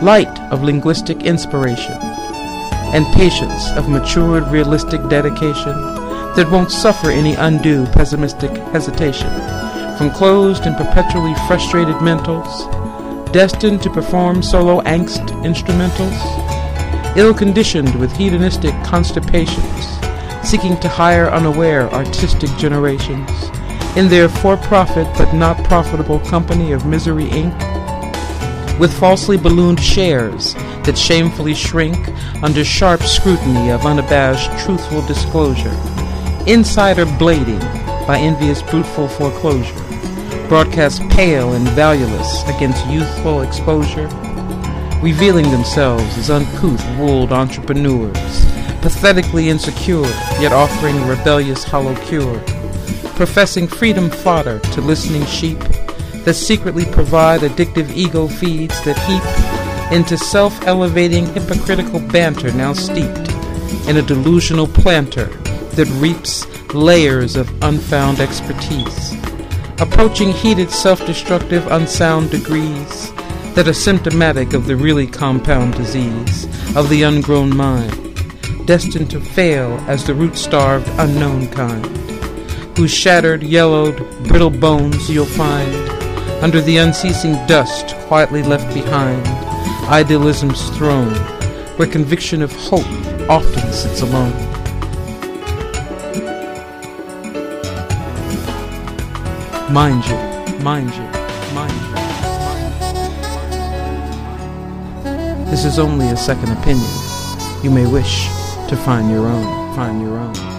light 0.02 0.40
of 0.50 0.62
linguistic 0.62 1.24
inspiration, 1.24 2.09
and 2.92 3.06
patience 3.14 3.70
of 3.72 3.88
matured 3.88 4.46
realistic 4.48 5.00
dedication 5.08 5.74
that 6.36 6.48
won't 6.50 6.70
suffer 6.70 7.10
any 7.10 7.34
undue 7.34 7.86
pessimistic 7.86 8.50
hesitation 8.72 9.30
from 9.96 10.10
closed 10.10 10.64
and 10.64 10.76
perpetually 10.76 11.34
frustrated 11.46 11.94
mentals, 11.96 12.50
destined 13.32 13.82
to 13.82 13.90
perform 13.90 14.42
solo 14.42 14.80
angst 14.82 15.26
instrumentals, 15.44 17.16
ill 17.16 17.34
conditioned 17.34 17.94
with 17.96 18.10
hedonistic 18.12 18.72
constipations, 18.82 19.98
seeking 20.42 20.78
to 20.80 20.88
hire 20.88 21.28
unaware 21.30 21.92
artistic 21.92 22.50
generations 22.56 23.30
in 23.96 24.08
their 24.08 24.28
for 24.28 24.56
profit 24.56 25.06
but 25.18 25.32
not 25.34 25.62
profitable 25.64 26.20
company 26.20 26.72
of 26.72 26.86
Misery 26.86 27.26
Inc., 27.26 27.69
with 28.78 28.92
falsely 28.98 29.36
ballooned 29.36 29.80
shares 29.80 30.54
that 30.84 30.96
shamefully 30.96 31.54
shrink 31.54 31.98
under 32.42 32.64
sharp 32.64 33.02
scrutiny 33.02 33.70
of 33.70 33.84
unabashed 33.86 34.50
truthful 34.64 35.02
disclosure, 35.06 35.76
insider 36.46 37.04
blading 37.04 37.60
by 38.06 38.18
envious 38.18 38.62
bruteful 38.62 39.08
foreclosure, 39.08 39.74
broadcast 40.48 41.02
pale 41.10 41.52
and 41.52 41.68
valueless 41.70 42.42
against 42.48 42.86
youthful 42.86 43.42
exposure, 43.42 44.08
revealing 45.02 45.50
themselves 45.50 46.18
as 46.18 46.30
uncouth 46.30 46.84
wooled 46.98 47.32
entrepreneurs, 47.32 48.44
pathetically 48.80 49.48
insecure, 49.48 50.02
yet 50.40 50.52
offering 50.52 51.06
rebellious 51.06 51.64
hollow 51.64 51.94
cure, 52.06 52.40
professing 53.14 53.68
freedom 53.68 54.10
fodder 54.10 54.58
to 54.60 54.80
listening 54.80 55.24
sheep 55.26 55.58
that 56.24 56.34
secretly 56.34 56.84
provide 56.86 57.40
addictive 57.40 57.90
ego 57.94 58.28
feeds 58.28 58.82
that 58.84 58.98
heap 59.06 59.92
into 59.92 60.16
self-elevating 60.16 61.26
hypocritical 61.34 62.00
banter 62.00 62.52
now 62.52 62.72
steeped 62.72 63.28
in 63.88 63.96
a 63.96 64.02
delusional 64.02 64.66
planter 64.66 65.26
that 65.74 65.88
reaps 66.00 66.46
layers 66.74 67.36
of 67.36 67.50
unfound 67.62 68.20
expertise, 68.20 69.14
approaching 69.80 70.30
heated 70.32 70.70
self-destructive 70.70 71.66
unsound 71.72 72.30
degrees 72.30 73.12
that 73.54 73.66
are 73.66 73.72
symptomatic 73.72 74.52
of 74.52 74.66
the 74.66 74.76
really 74.76 75.06
compound 75.06 75.74
disease 75.74 76.44
of 76.76 76.88
the 76.88 77.02
ungrown 77.02 77.54
mind, 77.54 78.66
destined 78.66 79.10
to 79.10 79.20
fail 79.20 79.72
as 79.88 80.04
the 80.04 80.14
root-starved 80.14 80.88
unknown 80.98 81.48
kind, 81.48 81.84
whose 82.76 82.92
shattered, 82.92 83.42
yellowed, 83.42 83.96
brittle 84.28 84.50
bones 84.50 85.10
you'll 85.10 85.26
find 85.26 85.89
under 86.42 86.60
the 86.62 86.78
unceasing 86.78 87.34
dust 87.46 87.94
quietly 88.06 88.42
left 88.42 88.72
behind, 88.72 89.26
idealism's 89.88 90.70
throne, 90.76 91.14
where 91.76 91.86
conviction 91.86 92.40
of 92.42 92.50
hope 92.52 92.86
often 93.28 93.72
sits 93.72 94.00
alone. 94.00 94.32
Mind 99.70 100.04
you, 100.06 100.16
mind 100.64 100.90
you, 100.94 101.02
mind 101.54 101.72
you. 101.72 101.90
This 105.50 105.64
is 105.64 105.78
only 105.78 106.08
a 106.08 106.16
second 106.16 106.52
opinion. 106.52 106.90
You 107.62 107.70
may 107.70 107.86
wish 107.86 108.26
to 108.68 108.76
find 108.76 109.10
your 109.10 109.26
own, 109.26 109.74
find 109.76 110.00
your 110.00 110.18
own. 110.18 110.49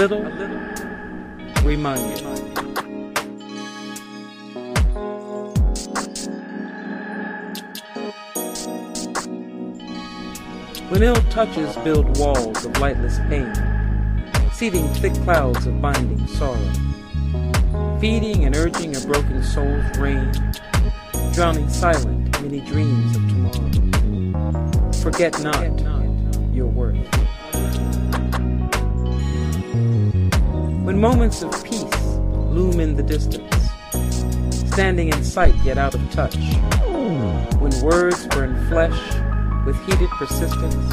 Little, 0.00 0.22
remind 1.62 2.18
you. 2.18 2.26
When 10.88 11.02
ill 11.02 11.14
touches 11.28 11.76
build 11.84 12.16
walls 12.16 12.64
of 12.64 12.78
lightless 12.78 13.18
pain, 13.28 13.52
seeding 14.54 14.88
thick 14.94 15.12
clouds 15.24 15.66
of 15.66 15.82
binding 15.82 16.26
sorrow, 16.28 16.56
feeding 18.00 18.46
and 18.46 18.56
urging 18.56 18.96
a 18.96 19.00
broken 19.00 19.42
soul's 19.42 19.98
rain, 19.98 20.32
drowning 21.34 21.68
silent 21.68 22.40
many 22.40 22.60
dreams 22.60 23.16
of 23.16 23.28
tomorrow. 23.28 24.92
Forget 25.02 25.38
not 25.42 25.78
your 26.54 26.68
worth. 26.68 27.19
When 30.90 31.00
moments 31.00 31.44
of 31.44 31.52
peace 31.62 32.04
loom 32.50 32.80
in 32.80 32.96
the 32.96 33.02
distance, 33.04 33.54
standing 34.72 35.06
in 35.06 35.22
sight 35.22 35.54
yet 35.62 35.78
out 35.78 35.94
of 35.94 36.00
touch, 36.10 36.34
when 37.60 37.70
words 37.80 38.26
burn 38.26 38.56
flesh 38.66 39.00
with 39.64 39.76
heated 39.86 40.10
persistence, 40.10 40.92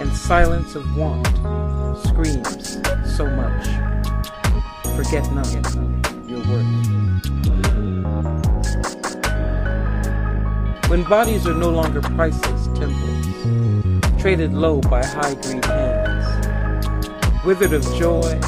and 0.00 0.10
silence 0.10 0.74
of 0.74 0.96
want 0.96 1.26
screams 2.06 2.80
so 3.14 3.26
much, 3.26 3.66
forget 4.96 5.30
not 5.34 5.52
your 6.26 6.40
worth. 6.48 6.64
When 10.88 11.02
bodies 11.02 11.46
are 11.46 11.52
no 11.52 11.68
longer 11.68 12.00
priceless 12.00 12.68
temples, 12.68 14.22
traded 14.22 14.54
low 14.54 14.80
by 14.80 15.04
high 15.04 15.34
greed 15.34 15.62
hands, 15.66 17.44
withered 17.44 17.74
of 17.74 17.84
joy 17.96 18.40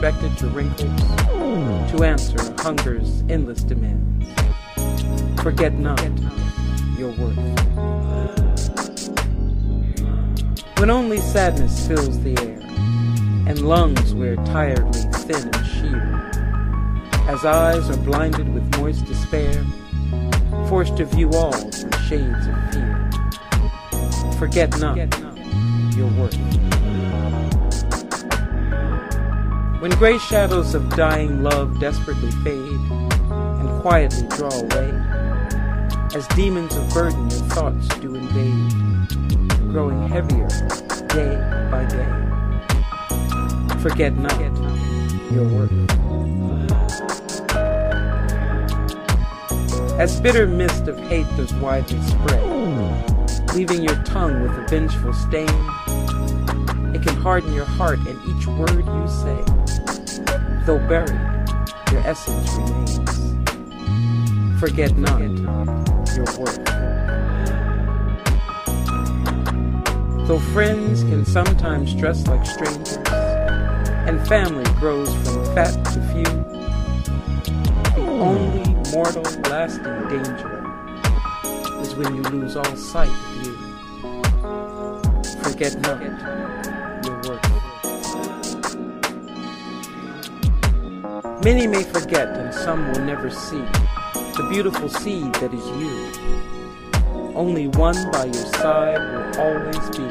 disrespected 0.00 0.36
to 0.38 0.46
wrinkles, 0.48 1.90
to 1.90 2.04
answer 2.04 2.54
hunger's 2.62 3.22
endless 3.28 3.62
demands. 3.62 4.26
Forget 5.42 5.74
not 5.74 6.00
your 6.98 7.10
worth. 7.12 7.36
When 10.78 10.90
only 10.90 11.18
sadness 11.18 11.86
fills 11.86 12.18
the 12.20 12.38
air, 12.40 12.58
and 13.46 13.60
lungs 13.60 14.14
wear 14.14 14.36
tiredly 14.36 15.02
thin 15.20 15.50
and 15.52 15.66
sheer, 15.66 16.30
as 17.28 17.44
eyes 17.44 17.90
are 17.90 17.96
blinded 17.98 18.52
with 18.54 18.78
moist 18.78 19.04
despair, 19.04 19.64
forced 20.68 20.96
to 20.96 21.04
view 21.04 21.30
all 21.32 21.52
through 21.52 21.92
shades 22.06 22.46
of 22.46 22.72
fear. 22.72 23.10
Forget 24.38 24.78
not 24.80 24.96
your 25.94 26.08
worth. 26.18 26.59
When 29.80 29.90
gray 29.92 30.18
shadows 30.18 30.74
of 30.74 30.90
dying 30.90 31.42
love 31.42 31.80
desperately 31.80 32.30
fade 32.44 32.78
and 33.30 33.80
quietly 33.80 34.28
draw 34.28 34.50
away, 34.50 34.90
as 36.14 36.28
demons 36.36 36.76
of 36.76 36.86
burden 36.92 37.30
your 37.30 37.40
thoughts 37.48 37.88
do 37.98 38.14
invade, 38.14 39.08
growing 39.72 40.06
heavier 40.06 40.48
day 41.08 41.34
by 41.70 41.86
day. 41.86 42.06
Forget 43.80 44.18
not 44.18 44.38
your 45.32 45.48
worth. 45.48 45.72
As 49.98 50.20
bitter 50.20 50.46
mist 50.46 50.88
of 50.88 50.98
hate 51.08 51.26
does 51.38 51.54
widely 51.54 52.02
spread, 52.02 53.54
leaving 53.54 53.82
your 53.82 53.96
tongue 54.02 54.42
with 54.42 54.52
a 54.52 54.66
vengeful 54.68 55.14
stain, 55.14 55.48
it 56.94 57.02
can 57.02 57.16
harden 57.16 57.54
your 57.54 57.64
heart 57.64 57.98
and 58.00 58.20
each 58.28 58.46
word 58.46 58.84
you 58.84 59.08
say. 59.08 59.59
Though 60.66 60.78
buried, 60.78 61.20
your 61.90 62.00
essence 62.06 62.50
remains. 62.54 62.98
Forget 64.60 64.96
not 64.96 65.20
your 66.14 66.26
worth. 66.38 66.64
Though 70.28 70.38
friends 70.52 71.02
can 71.02 71.24
sometimes 71.24 71.94
dress 71.94 72.26
like 72.26 72.44
strangers, 72.44 72.98
and 74.06 74.20
family 74.28 74.64
grows 74.78 75.12
from 75.24 75.44
fat 75.54 75.72
to 75.92 76.00
few, 76.12 76.24
the 77.94 78.02
only 78.10 78.74
mortal 78.92 79.24
lasting 79.50 80.08
danger 80.08 80.62
is 81.80 81.94
when 81.94 82.14
you 82.16 82.22
lose 82.22 82.54
all 82.54 82.76
sight 82.76 83.08
of 83.08 83.46
you. 83.46 83.56
Forget 85.42 85.80
not 85.80 86.00
Many 91.42 91.66
may 91.66 91.82
forget 91.84 92.28
and 92.36 92.52
some 92.52 92.92
will 92.92 93.00
never 93.00 93.30
see 93.30 93.64
the 94.12 94.46
beautiful 94.50 94.90
seed 94.90 95.32
that 95.36 95.54
is 95.54 95.66
you. 95.80 96.12
Only 97.34 97.66
one 97.68 97.96
by 98.12 98.26
your 98.26 98.34
side 98.34 98.98
will 98.98 99.40
always 99.40 99.88
be. 99.96 100.04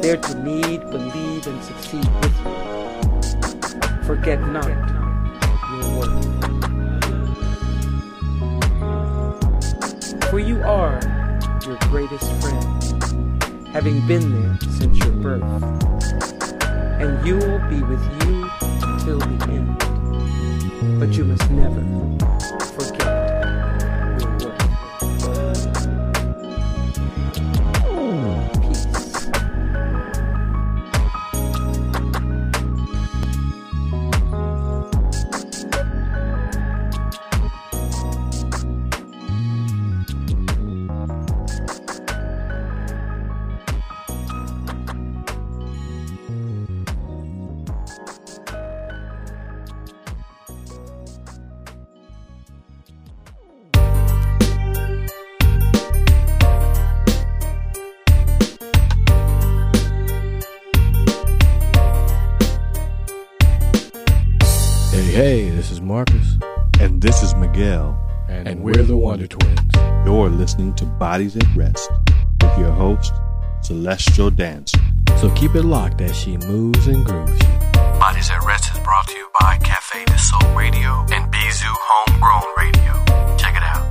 there 0.00 0.16
to 0.16 0.34
need, 0.42 0.88
believe, 0.90 1.46
and 1.48 1.62
succeed 1.64 2.06
with 2.22 2.36
you. 2.38 4.02
Forget 4.04 4.40
not 4.40 4.68
your 5.70 5.98
worth. 5.98 6.24
For 10.30 10.38
you 10.38 10.62
are 10.62 11.00
your 11.66 11.76
greatest 11.90 12.30
friend, 12.40 12.64
having 13.72 14.06
been 14.06 14.30
there 14.30 14.58
since 14.78 14.96
your 14.98 15.12
birth, 15.12 15.42
and 17.00 17.26
you 17.26 17.34
will 17.34 17.58
be 17.68 17.82
with 17.82 18.02
you 18.22 18.48
till 19.04 19.18
the 19.18 19.46
end. 19.50 19.99
But 20.80 21.12
you 21.12 21.24
must 21.24 21.50
never 21.50 22.09
listening 70.50 70.74
to 70.74 70.84
Bodies 70.84 71.36
at 71.36 71.46
Rest 71.54 71.88
with 72.42 72.58
your 72.58 72.72
host, 72.72 73.12
Celestial 73.62 74.30
Dancer. 74.30 74.80
So 75.18 75.30
keep 75.36 75.54
it 75.54 75.62
locked 75.62 76.00
as 76.00 76.16
she 76.16 76.38
moves 76.38 76.88
and 76.88 77.04
grooves 77.04 77.30
you. 77.30 77.70
Bodies 78.00 78.28
at 78.32 78.44
Rest 78.44 78.74
is 78.74 78.80
brought 78.82 79.06
to 79.06 79.16
you 79.16 79.28
by 79.38 79.58
Cafe 79.58 80.04
de 80.06 80.18
Soul 80.18 80.52
Radio 80.56 81.06
and 81.12 81.32
Bizou 81.32 81.72
Homegrown 81.72 82.42
Radio. 82.58 83.36
Check 83.36 83.54
it 83.54 83.62
out. 83.62 83.86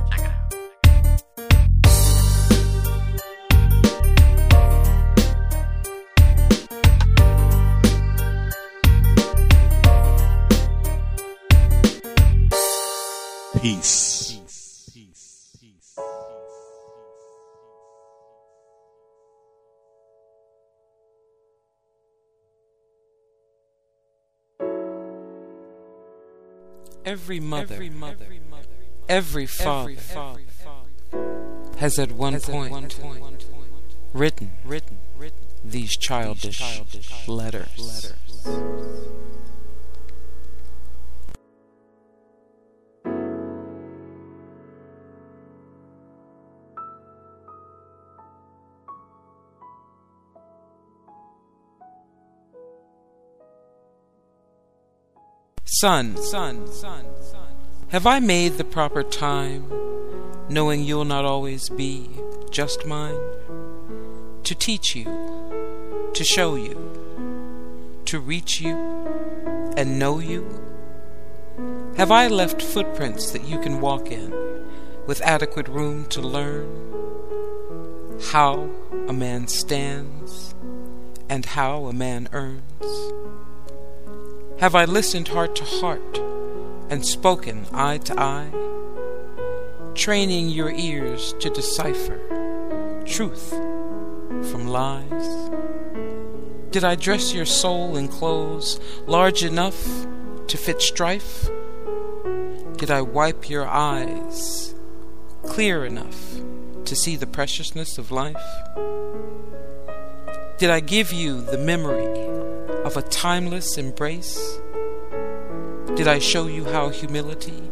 Peace. 13.62 14.19
Every 27.10 27.40
mother, 27.40 27.74
every, 27.74 27.90
mother, 27.90 28.26
every 29.08 29.46
father, 29.46 29.90
every 29.90 29.96
father 29.96 31.18
has 31.78 31.98
at 31.98 32.12
one 32.12 32.34
has 32.34 32.44
point, 32.44 32.72
at 32.72 32.72
one 32.72 32.88
point 32.88 33.46
written, 34.12 34.52
written, 34.64 34.98
written 35.18 35.48
these 35.64 35.96
childish, 35.96 36.58
these 36.58 36.76
childish 36.76 37.26
letters. 37.26 38.14
letters. 38.46 39.29
Son, 55.80 56.14
son, 56.18 56.66
son, 56.66 57.06
son, 57.22 57.46
have 57.88 58.06
I 58.06 58.20
made 58.20 58.58
the 58.58 58.64
proper 58.64 59.02
time, 59.02 59.64
knowing 60.50 60.84
you'll 60.84 61.06
not 61.06 61.24
always 61.24 61.70
be 61.70 62.10
just 62.50 62.84
mine? 62.84 63.18
To 64.44 64.54
teach 64.54 64.94
you, 64.94 65.06
to 66.12 66.22
show 66.22 66.54
you, 66.54 66.76
to 68.04 68.20
reach 68.20 68.60
you 68.60 68.76
and 69.74 69.98
know 69.98 70.18
you? 70.18 70.44
Have 71.96 72.10
I 72.10 72.26
left 72.26 72.60
footprints 72.60 73.30
that 73.30 73.44
you 73.44 73.58
can 73.58 73.80
walk 73.80 74.10
in 74.10 74.34
with 75.06 75.22
adequate 75.22 75.68
room 75.68 76.04
to 76.10 76.20
learn 76.20 76.68
how 78.32 78.68
a 79.08 79.14
man 79.14 79.48
stands 79.48 80.54
and 81.30 81.46
how 81.46 81.86
a 81.86 81.94
man 81.94 82.28
earns? 82.32 83.19
Have 84.60 84.74
I 84.74 84.84
listened 84.84 85.28
heart 85.28 85.56
to 85.56 85.64
heart 85.64 86.18
and 86.90 87.06
spoken 87.06 87.64
eye 87.72 87.96
to 87.96 88.20
eye, 88.20 88.50
training 89.94 90.50
your 90.50 90.70
ears 90.70 91.32
to 91.40 91.48
decipher 91.48 92.20
truth 93.06 93.48
from 94.50 94.66
lies? 94.66 95.50
Did 96.72 96.84
I 96.84 96.94
dress 96.94 97.32
your 97.32 97.46
soul 97.46 97.96
in 97.96 98.08
clothes 98.08 98.78
large 99.06 99.42
enough 99.44 100.06
to 100.48 100.58
fit 100.58 100.82
strife? 100.82 101.48
Did 102.76 102.90
I 102.90 103.00
wipe 103.00 103.48
your 103.48 103.66
eyes 103.66 104.74
clear 105.46 105.86
enough 105.86 106.34
to 106.84 106.94
see 106.94 107.16
the 107.16 107.26
preciousness 107.26 107.96
of 107.96 108.10
life? 108.10 108.36
Did 110.58 110.68
I 110.68 110.80
give 110.80 111.14
you 111.14 111.40
the 111.40 111.56
memory 111.56 112.29
of 112.90 112.96
a 112.96 113.08
timeless 113.08 113.78
embrace? 113.78 114.58
Did 115.94 116.08
I 116.08 116.18
show 116.18 116.48
you 116.48 116.64
how 116.64 116.88
humility 116.88 117.62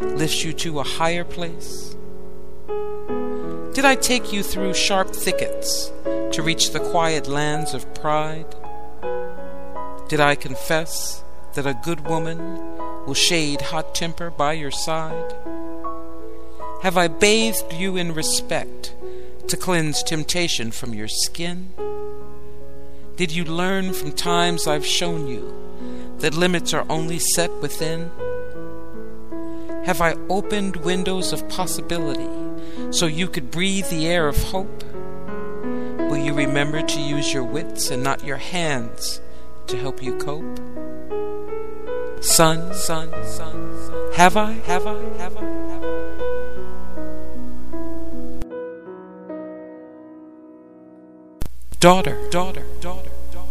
lifts 0.00 0.42
you 0.42 0.52
to 0.54 0.80
a 0.80 0.82
higher 0.82 1.22
place? 1.22 1.94
Did 3.72 3.84
I 3.84 3.94
take 3.94 4.32
you 4.32 4.42
through 4.42 4.74
sharp 4.74 5.14
thickets 5.14 5.92
to 6.32 6.42
reach 6.42 6.72
the 6.72 6.80
quiet 6.80 7.28
lands 7.28 7.72
of 7.72 7.94
pride? 7.94 8.52
Did 10.08 10.18
I 10.18 10.34
confess 10.34 11.22
that 11.54 11.68
a 11.68 11.78
good 11.84 12.08
woman 12.08 12.58
will 13.06 13.14
shade 13.14 13.60
hot 13.60 13.94
temper 13.94 14.28
by 14.28 14.54
your 14.54 14.72
side? 14.72 15.36
Have 16.82 16.96
I 16.96 17.06
bathed 17.06 17.72
you 17.74 17.96
in 17.96 18.12
respect 18.12 18.92
to 19.46 19.56
cleanse 19.56 20.02
temptation 20.02 20.72
from 20.72 20.94
your 20.94 21.08
skin? 21.08 21.93
Did 23.16 23.30
you 23.30 23.44
learn 23.44 23.92
from 23.92 24.10
times 24.10 24.66
I've 24.66 24.84
shown 24.84 25.28
you 25.28 25.54
that 26.18 26.34
limits 26.34 26.74
are 26.74 26.84
only 26.88 27.20
set 27.20 27.52
within? 27.62 28.10
Have 29.84 30.00
I 30.00 30.14
opened 30.28 30.76
windows 30.76 31.32
of 31.32 31.48
possibility 31.48 32.28
so 32.90 33.06
you 33.06 33.28
could 33.28 33.52
breathe 33.52 33.88
the 33.88 34.08
air 34.08 34.26
of 34.26 34.42
hope? 34.42 34.82
Will 36.10 36.16
you 36.16 36.34
remember 36.34 36.82
to 36.82 37.00
use 37.00 37.32
your 37.32 37.44
wits 37.44 37.88
and 37.88 38.02
not 38.02 38.24
your 38.24 38.38
hands 38.38 39.20
to 39.68 39.76
help 39.76 40.02
you 40.02 40.16
cope? 40.16 40.58
Son, 42.20 42.74
son, 42.74 43.12
son, 43.24 44.12
have 44.14 44.36
I, 44.36 44.52
have 44.52 44.88
I, 44.88 44.98
have 45.18 45.36
I? 45.36 45.63
Daughter, 51.84 52.16
daughter, 52.30 52.64
daughter, 52.80 53.10
daughter, 53.30 53.50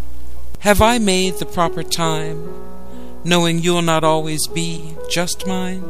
have 0.62 0.82
I 0.82 0.98
made 0.98 1.36
the 1.36 1.46
proper 1.46 1.84
time, 1.84 2.52
knowing 3.24 3.60
you'll 3.60 3.84
not 3.84 4.04
always 4.04 4.48
be 4.48 4.96
just 5.08 5.46
mine? 5.46 5.84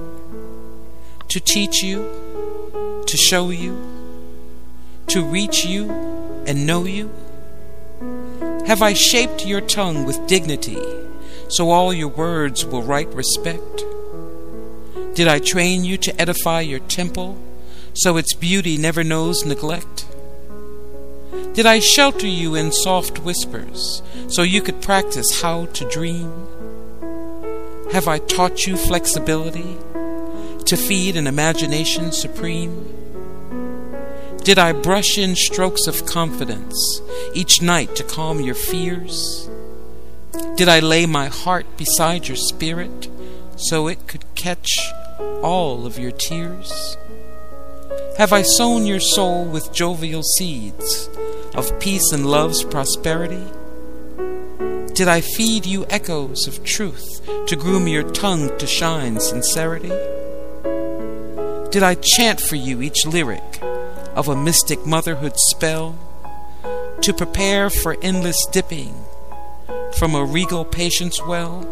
To 1.29 1.39
teach 1.39 1.81
you, 1.81 3.01
to 3.07 3.15
show 3.15 3.49
you, 3.49 3.81
to 5.07 5.23
reach 5.23 5.63
you 5.63 5.89
and 6.45 6.67
know 6.67 6.83
you? 6.83 7.11
Have 8.67 8.81
I 8.81 8.91
shaped 8.91 9.45
your 9.45 9.61
tongue 9.61 10.03
with 10.03 10.27
dignity, 10.27 10.83
so 11.47 11.71
all 11.71 11.93
your 11.93 12.09
words 12.09 12.65
will 12.65 12.83
write 12.83 13.07
respect? 13.13 13.85
Did 15.13 15.29
I 15.29 15.39
train 15.39 15.85
you 15.85 15.97
to 15.99 16.21
edify 16.21 16.59
your 16.59 16.79
temple, 16.79 17.41
so 17.93 18.17
its 18.17 18.33
beauty 18.33 18.77
never 18.77 19.01
knows 19.01 19.45
neglect? 19.45 19.92
Did 21.53 21.67
I 21.67 21.77
shelter 21.77 22.25
you 22.25 22.55
in 22.55 22.71
soft 22.71 23.19
whispers 23.19 24.01
so 24.27 24.41
you 24.41 24.59
could 24.59 24.81
practice 24.81 25.39
how 25.43 25.67
to 25.67 25.87
dream? 25.87 26.47
Have 27.91 28.07
I 28.07 28.17
taught 28.17 28.65
you 28.65 28.75
flexibility 28.75 29.77
to 30.65 30.75
feed 30.75 31.15
an 31.15 31.27
imagination 31.27 32.11
supreme? 32.11 32.87
Did 34.43 34.57
I 34.57 34.71
brush 34.71 35.19
in 35.19 35.35
strokes 35.35 35.85
of 35.85 36.07
confidence 36.07 37.01
each 37.35 37.61
night 37.61 37.95
to 37.97 38.03
calm 38.03 38.41
your 38.41 38.55
fears? 38.55 39.47
Did 40.55 40.67
I 40.67 40.79
lay 40.79 41.05
my 41.05 41.27
heart 41.27 41.77
beside 41.77 42.27
your 42.27 42.37
spirit 42.37 43.09
so 43.57 43.87
it 43.87 44.07
could 44.07 44.25
catch 44.33 44.79
all 45.43 45.85
of 45.85 45.99
your 45.99 46.11
tears? 46.11 46.97
Have 48.17 48.33
I 48.33 48.41
sown 48.41 48.87
your 48.87 48.99
soul 48.99 49.45
with 49.45 49.71
jovial 49.71 50.23
seeds 50.23 51.09
of 51.55 51.79
peace 51.79 52.11
and 52.11 52.25
love's 52.25 52.63
prosperity? 52.63 53.43
Did 54.93 55.07
I 55.07 55.21
feed 55.21 55.65
you 55.65 55.85
echoes 55.89 56.47
of 56.47 56.63
truth 56.63 57.21
to 57.47 57.55
groom 57.55 57.87
your 57.87 58.03
tongue 58.03 58.55
to 58.57 58.67
shine 58.67 59.19
sincerity? 59.19 59.89
Did 61.71 61.81
I 61.81 61.95
chant 61.95 62.39
for 62.39 62.55
you 62.55 62.81
each 62.81 63.05
lyric 63.05 63.59
of 64.15 64.27
a 64.27 64.35
mystic 64.35 64.85
motherhood 64.85 65.33
spell 65.49 65.97
to 67.01 67.13
prepare 67.13 67.71
for 67.71 67.97
endless 68.03 68.45
dipping 68.51 68.93
from 69.97 70.13
a 70.13 70.23
regal 70.23 70.65
patience 70.65 71.19
well? 71.25 71.67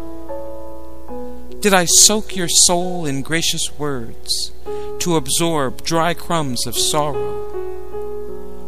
Did 1.60 1.74
I 1.74 1.84
soak 1.84 2.34
your 2.34 2.48
soul 2.48 3.06
in 3.06 3.22
gracious 3.22 3.78
words 3.78 4.50
to 4.98 5.14
absorb 5.14 5.84
dry 5.84 6.12
crumbs 6.12 6.66
of 6.66 6.76
sorrow? 6.76 7.51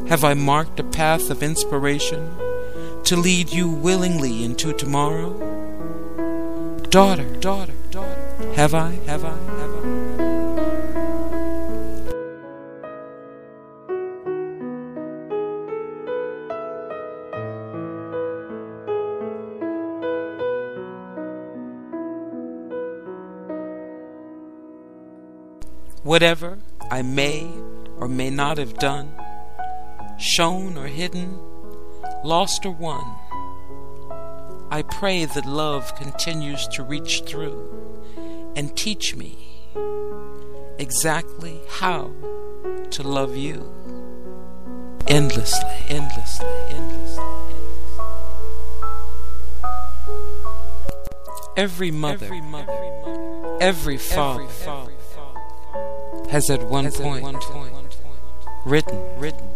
Have 0.08 0.22
I 0.22 0.34
marked 0.34 0.78
a 0.78 0.84
path 0.84 1.30
of 1.30 1.42
inspiration 1.42 2.36
to 3.04 3.16
lead 3.16 3.50
you 3.50 3.68
willingly 3.70 4.44
into 4.44 4.72
tomorrow? 4.74 5.32
Daughter, 6.90 7.24
daughter, 7.36 7.72
daughter, 7.90 8.52
have 8.54 8.74
I, 8.74 8.90
have 9.06 9.24
I, 9.24 9.30
have 9.30 9.70
I? 9.70 10.04
Whatever 26.02 26.58
I 26.90 27.00
may 27.00 27.50
or 27.98 28.06
may 28.06 28.28
not 28.28 28.58
have 28.58 28.74
done, 28.74 29.10
shown 30.18 30.76
or 30.76 30.86
hidden, 30.86 31.38
lost 32.24 32.64
or 32.64 32.70
won, 32.70 33.04
I 34.70 34.82
pray 34.82 35.24
that 35.24 35.46
love 35.46 35.94
continues 35.94 36.66
to 36.68 36.82
reach 36.82 37.22
through 37.26 38.52
and 38.56 38.76
teach 38.76 39.14
me 39.14 39.68
exactly 40.78 41.60
how 41.68 42.12
to 42.90 43.02
love 43.02 43.36
you 43.36 43.72
endlessly, 45.06 45.70
endlessly, 45.88 46.48
endlessly. 46.70 47.24
Every 51.56 51.90
mother, 51.90 52.26
every, 52.26 52.40
mother, 52.40 53.58
every 53.60 53.98
father, 53.98 54.42
every 54.42 54.52
father 54.52 54.92
has 56.30 56.50
at 56.50 56.64
one 56.64 56.84
has 56.84 56.96
point, 56.96 57.18
at 57.18 57.22
one 57.22 57.40
point 57.40 57.74
written, 58.64 58.98
written, 59.20 59.20
written 59.20 59.53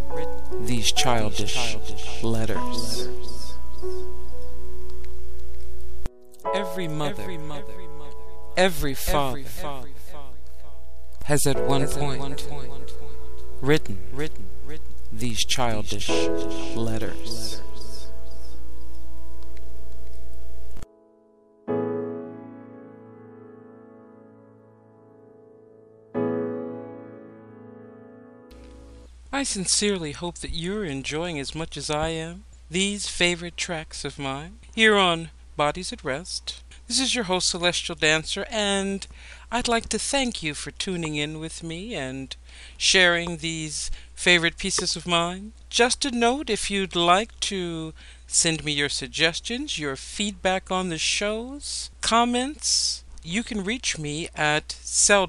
these 0.61 0.93
childish, 0.93 1.77
letters. 2.23 3.09
Every 6.55 6.89
mother, 6.89 7.39
every, 8.57 8.95
father, 8.95 9.45
has 11.25 11.47
at 11.47 11.67
one 11.67 11.87
point, 11.89 12.23
at 12.23 12.51
one 12.51 12.69
point 12.71 12.93
written, 13.61 13.99
written, 14.13 14.47
written 14.67 14.95
these 15.13 15.45
childish 15.45 16.09
letters. 16.75 17.61
I 29.39 29.45
sincerely 29.45 30.11
hope 30.11 30.39
that 30.39 30.51
you're 30.51 30.85
enjoying 30.85 31.39
as 31.39 31.55
much 31.55 31.77
as 31.77 31.91
I 31.91 32.09
am 32.09 32.43
these 32.69 33.07
favorite 33.07 33.57
tracks 33.57 34.05
of 34.05 34.19
mine 34.19 34.59
here 34.75 34.97
on 34.97 35.31
Bodies 35.57 35.93
at 35.93 36.03
Rest. 36.03 36.65
This 36.89 36.99
is 36.99 37.15
your 37.15 37.23
host, 37.23 37.49
Celestial 37.49 37.95
Dancer, 37.95 38.49
and 38.51 39.07
I'd 39.53 39.69
like 39.69 39.89
to 39.91 39.99
thank 40.01 40.43
you 40.43 40.55
for 40.55 40.73
tuning 40.73 41.15
in 41.15 41.39
with 41.39 41.63
me 41.63 41.95
and 41.95 42.35
sharing 42.77 43.37
these 43.37 43.93
favorite 44.13 44.59
pieces 44.59 44.97
of 44.97 45.07
mine. 45.07 45.53
Just 45.71 46.05
a 46.05 46.11
note 46.11 46.51
if 46.51 46.69
you'd 46.69 46.97
like 46.97 47.39
to 47.39 47.95
send 48.27 48.65
me 48.65 48.73
your 48.73 48.89
suggestions, 48.89 49.79
your 49.79 49.95
feedback 49.95 50.73
on 50.73 50.89
the 50.89 50.99
shows, 50.99 51.91
comments, 52.01 53.05
you 53.23 53.45
can 53.45 53.63
reach 53.63 53.99
me 53.99 54.31
at 54.35 54.75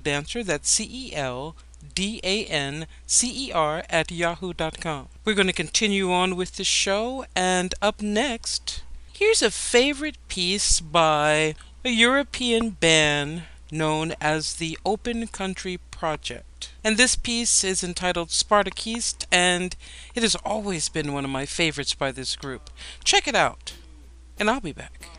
Dancer. 0.02 0.44
that's 0.44 0.72
C 0.72 0.90
E 0.92 1.16
L 1.16 1.56
D 1.96 2.20
A 2.24 2.46
N 2.46 2.88
C 3.06 3.48
E 3.48 3.52
R 3.52 3.84
at 3.90 4.12
yahoo.com. 4.12 5.10
We're 5.26 5.34
going 5.34 5.48
to 5.48 5.54
continue 5.54 6.12
on 6.12 6.36
with 6.36 6.56
the 6.56 6.64
show, 6.64 7.26
and 7.36 7.74
up 7.82 8.02
next, 8.02 8.82
here's 9.12 9.42
a 9.42 9.52
favorite 9.52 10.18
piece 10.28 10.80
by 10.80 11.56
a 11.84 11.90
European 11.90 12.72
band 12.72 13.44
known 13.72 14.14
as 14.20 14.56
the 14.56 14.78
Open 14.86 15.28
Country 15.28 15.80
Project. 15.92 16.72
And 16.84 16.98
this 16.98 17.16
piece 17.16 17.64
is 17.64 17.84
entitled 17.84 18.30
Spartakist, 18.30 19.26
and 19.32 19.76
it 20.16 20.24
has 20.24 20.36
always 20.46 20.90
been 20.90 21.14
one 21.14 21.26
of 21.26 21.32
my 21.32 21.46
favorites 21.46 21.94
by 21.94 22.12
this 22.12 22.36
group. 22.36 22.70
Check 23.04 23.28
it 23.28 23.36
out, 23.36 23.74
and 24.40 24.50
I'll 24.50 24.62
be 24.62 24.72
back. 24.72 25.19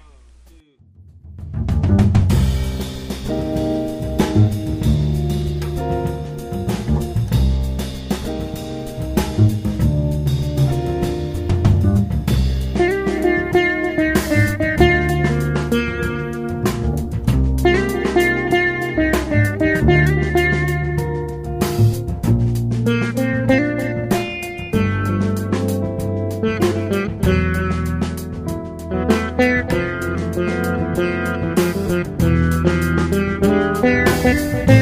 Música 34.31 34.80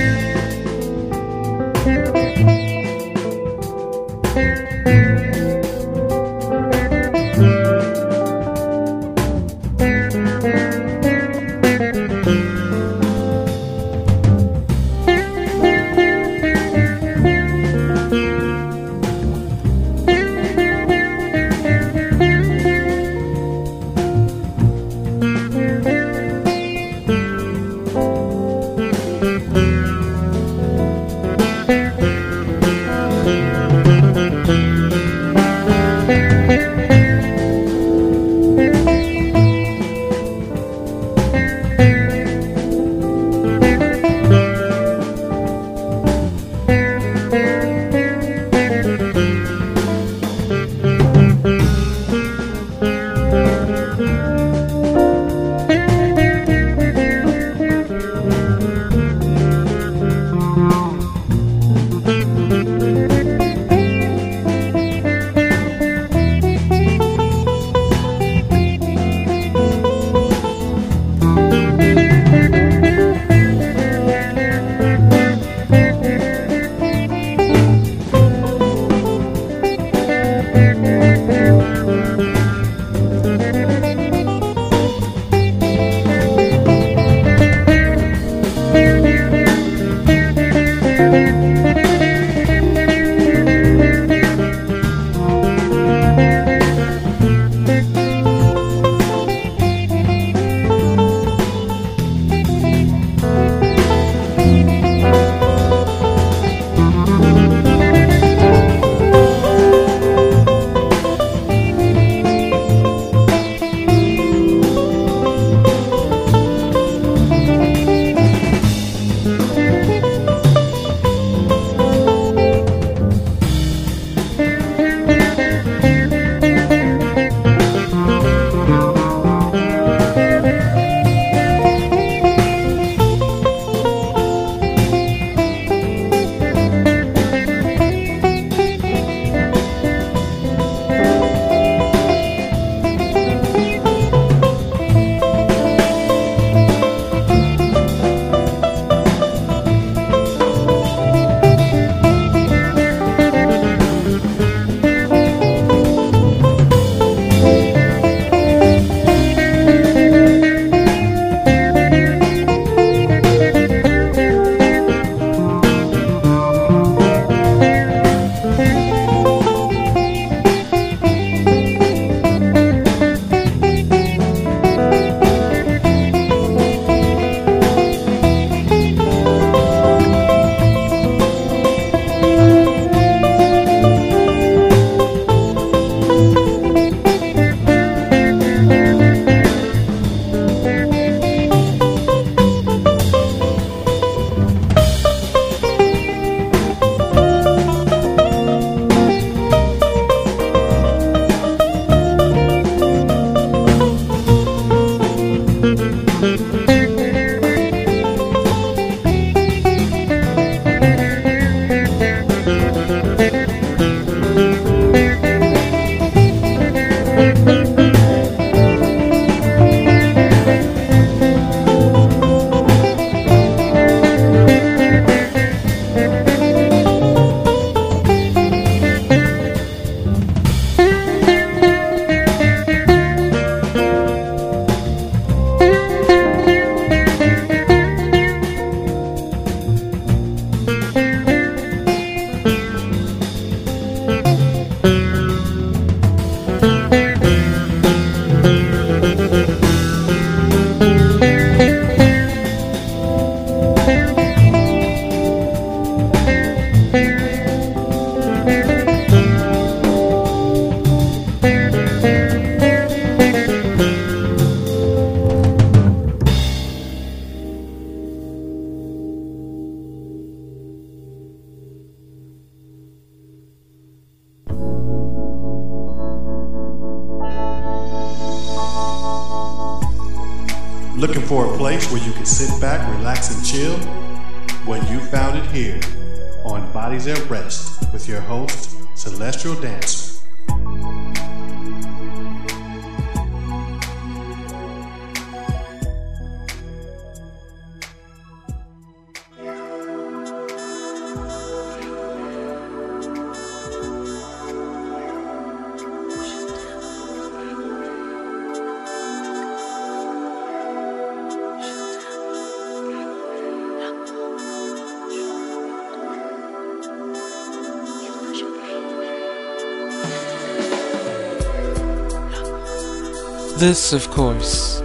This, 323.68 323.92
of 323.92 324.08
course, 324.10 324.80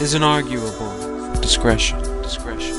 is 0.00 0.14
an 0.14 0.24
arguable 0.24 1.32
discretion. 1.34 2.02
Discretion. 2.22 2.74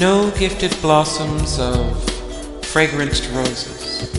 No 0.00 0.32
gifted 0.38 0.74
blossoms 0.80 1.58
of 1.58 1.76
fragranced 2.62 3.30
roses, 3.36 4.10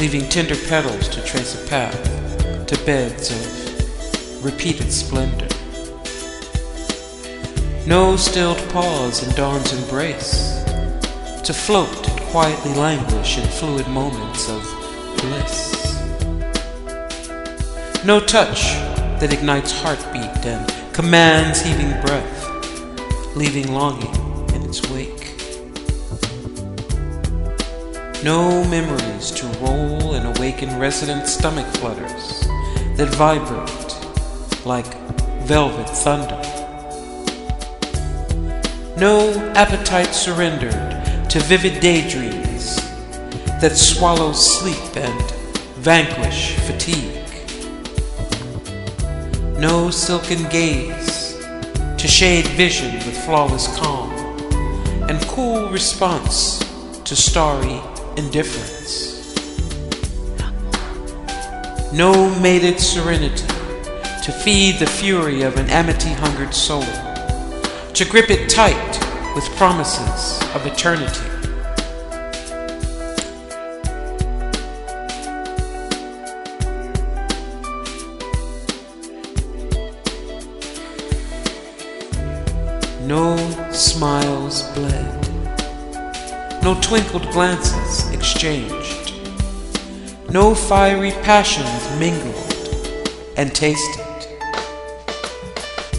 leaving 0.00 0.28
tender 0.28 0.56
petals 0.66 1.08
to 1.10 1.24
trace 1.24 1.54
a 1.54 1.68
path 1.68 2.66
to 2.66 2.76
beds 2.84 3.30
of 3.30 3.63
repeated 4.44 4.92
splendor. 4.92 5.48
No 7.86 8.16
stilled 8.16 8.58
pause 8.68 9.26
in 9.26 9.34
dawn's 9.34 9.72
embrace, 9.72 10.62
to 11.42 11.54
float 11.54 12.08
and 12.08 12.20
quietly 12.28 12.74
languish 12.74 13.38
in 13.38 13.44
fluid 13.44 13.88
moments 13.88 14.50
of 14.50 14.62
bliss. 15.16 15.98
No 18.04 18.20
touch 18.20 18.74
that 19.20 19.32
ignites 19.32 19.72
heartbeat 19.72 20.44
and 20.44 20.70
commands 20.92 21.62
heaving 21.62 21.98
breath, 22.02 23.36
leaving 23.36 23.72
longing 23.72 24.14
in 24.54 24.62
its 24.62 24.82
wake. 24.90 25.32
No 28.22 28.62
memories 28.68 29.30
to 29.30 29.46
roll 29.60 30.14
and 30.14 30.36
awaken 30.36 30.78
resident 30.78 31.28
stomach 31.28 31.66
flutters 31.76 32.40
that 32.96 33.08
vibrate 33.14 33.83
like 34.66 34.94
velvet 35.42 35.88
thunder. 35.88 36.40
No 38.96 39.32
appetite 39.54 40.14
surrendered 40.14 40.72
to 41.28 41.40
vivid 41.40 41.80
daydreams 41.80 42.76
that 43.60 43.72
swallow 43.76 44.32
sleep 44.32 44.96
and 44.96 45.32
vanquish 45.76 46.54
fatigue. 46.60 47.20
No 49.58 49.90
silken 49.90 50.48
gaze 50.48 51.36
to 51.98 52.08
shade 52.08 52.46
vision 52.48 52.94
with 52.94 53.16
flawless 53.24 53.66
calm 53.76 54.10
and 55.10 55.20
cool 55.28 55.68
response 55.70 56.58
to 57.04 57.14
starry 57.14 57.80
indifference. 58.16 59.12
No 61.92 62.38
mated 62.40 62.80
serenity 62.80 63.53
to 64.24 64.32
feed 64.32 64.78
the 64.78 64.86
fury 64.86 65.42
of 65.42 65.58
an 65.58 65.68
amity 65.68 66.08
hungered 66.08 66.54
soul, 66.54 66.86
to 67.92 68.06
grip 68.06 68.30
it 68.30 68.48
tight 68.48 69.34
with 69.34 69.44
promises 69.56 70.40
of 70.54 70.64
eternity. 70.64 71.20
No 83.06 83.36
smiles 83.72 84.62
bled, 84.72 85.22
no 86.62 86.78
twinkled 86.80 87.30
glances 87.30 88.10
exchanged, 88.10 89.12
no 90.30 90.54
fiery 90.54 91.10
passions 91.10 92.00
mingled 92.00 92.40
and 93.36 93.54
tasted, 93.54 94.03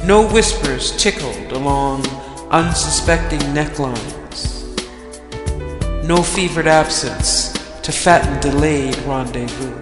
no 0.06 0.28
whispers 0.32 0.95
tickled 0.97 1.51
along 1.51 2.06
unsuspecting 2.51 3.39
necklines, 3.56 4.64
no 6.06 6.22
fevered 6.22 6.68
absence 6.68 7.51
to 7.82 7.91
fatten 7.91 8.39
delayed 8.39 8.95
rendezvous. 8.99 9.74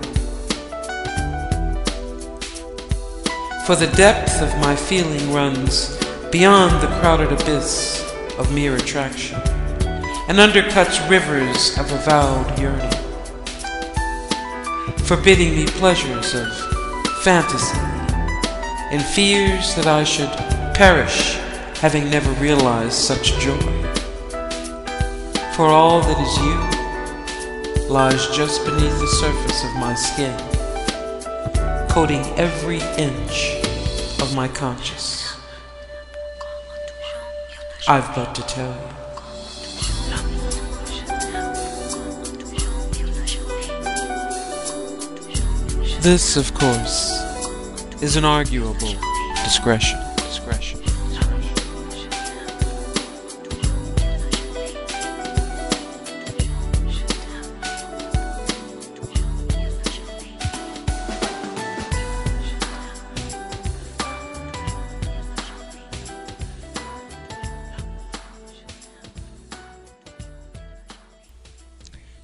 For 3.66 3.76
the 3.76 3.92
depth 3.98 4.42
of 4.42 4.58
my 4.62 4.78
feeling 4.78 5.34
runs 5.34 5.98
beyond 6.32 6.82
the 6.82 7.00
crowded 7.00 7.34
abyss 7.34 8.10
of 8.38 8.54
mere 8.54 8.78
attraction 8.78 9.42
and 10.30 10.38
undercuts 10.38 11.10
rivers 11.10 11.78
of 11.78 11.92
avowed 11.92 12.58
yearning, 12.58 12.92
forbidding 15.00 15.54
me 15.54 15.66
pleasures 15.66 16.34
of 16.34 16.48
fantasy 17.24 17.93
and 18.94 19.02
fears 19.02 19.74
that 19.74 19.88
I 19.88 20.04
should 20.04 20.30
perish 20.76 21.34
having 21.82 22.12
never 22.12 22.32
realized 22.34 22.94
such 22.94 23.34
joy. 23.40 23.58
For 25.56 25.66
all 25.66 26.02
that 26.02 26.20
is 26.22 26.38
you 26.38 27.90
lies 27.90 28.28
just 28.38 28.64
beneath 28.64 29.00
the 29.00 29.08
surface 29.20 29.64
of 29.64 29.74
my 29.78 29.96
skin, 29.96 30.38
coating 31.90 32.24
every 32.38 32.82
inch 33.04 33.56
of 34.22 34.36
my 34.36 34.48
conscience. 34.48 35.36
I've 37.88 38.14
but 38.14 38.36
to 38.36 38.44
tell 38.44 38.72
you. 38.72 38.90
This, 46.02 46.38
of 46.38 46.54
course, 46.54 47.33
is 48.04 48.18
an 48.18 48.26
arguable 48.26 48.96
discretion. 49.46 49.98
Discretion. 50.18 50.82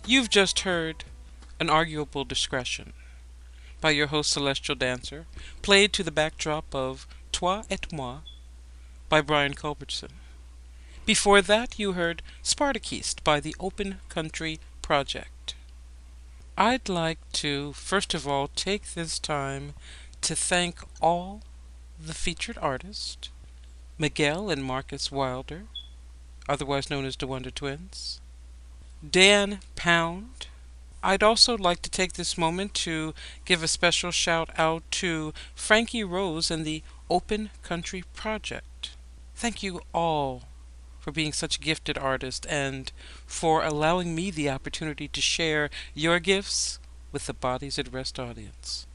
You've 0.06 0.30
just 0.30 0.60
heard 0.62 1.06
An 1.62 1.70
Arguable 1.70 2.26
Discretion 2.26 2.92
by 3.82 3.92
your 3.92 4.08
host 4.08 4.32
Celestial 4.32 4.76
Dancer, 4.76 5.26
played 5.62 5.94
to 5.94 6.04
the 6.04 6.12
backdrop 6.12 6.74
of 6.74 7.08
Toi 7.32 7.64
et 7.70 7.92
Moi 7.92 8.20
by 9.08 9.22
Brian 9.22 9.54
Culbertson. 9.54 10.12
Before 11.06 11.42
that, 11.42 11.80
you 11.80 11.94
heard 11.94 12.22
Spartakist 12.44 13.24
by 13.24 13.40
the 13.40 13.56
Open 13.60 14.00
Country 14.10 14.60
Project. 14.82 15.56
I'd 16.58 16.90
like 16.90 17.20
to, 17.34 17.74
first 17.74 18.14
of 18.14 18.28
all, 18.28 18.50
take 18.50 18.94
this 18.94 19.18
time 19.18 19.74
to 20.22 20.36
thank 20.36 20.80
all 21.02 21.42
the 22.00 22.14
featured 22.14 22.58
artists, 22.58 23.30
Miguel 23.98 24.50
and 24.50 24.64
Marcus 24.64 25.12
Wilder, 25.12 25.64
otherwise 26.48 26.90
known 26.90 27.06
as 27.06 27.16
the 27.16 27.28
Wonder 27.28 27.50
Twins, 27.50 28.20
Dan 29.10 29.62
Pound. 29.76 30.49
I'd 31.02 31.24
also 31.24 31.58
like 31.58 31.82
to 31.84 31.90
take 31.90 32.14
this 32.14 32.38
moment 32.38 32.74
to 32.76 33.14
give 33.46 33.64
a 33.64 33.68
special 33.68 34.12
shout 34.12 34.50
out 34.58 34.84
to 34.92 35.34
Frankie 35.56 36.04
Rose 36.04 36.52
and 36.52 36.66
the 36.66 36.84
Open 37.10 37.50
Country 37.64 38.04
Project. 38.14 38.92
Thank 39.36 39.64
you 39.64 39.82
all 39.94 40.44
for 41.00 41.12
being 41.12 41.32
such 41.32 41.62
gifted 41.62 41.98
artists 41.98 42.46
and 42.48 42.92
for 43.26 43.64
allowing 43.64 44.14
me 44.14 44.30
the 44.30 44.50
opportunity 44.50 45.08
to 45.08 45.22
share 45.22 45.70
your 45.94 46.20
gifts 46.20 46.80
with 47.12 47.26
the 47.26 47.34
Bodies 47.34 47.80
at 47.80 47.94
Rest 47.94 48.20
audience. 48.20 48.86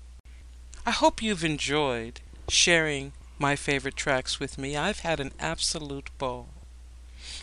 I 0.84 0.90
hope 0.90 1.22
you've 1.22 1.44
enjoyed 1.44 2.20
sharing 2.48 3.12
my 3.38 3.56
favorite 3.56 3.96
tracks 3.96 4.38
with 4.38 4.58
me. 4.58 4.76
I've 4.76 5.00
had 5.00 5.18
an 5.18 5.32
absolute 5.40 6.10
ball. 6.18 6.48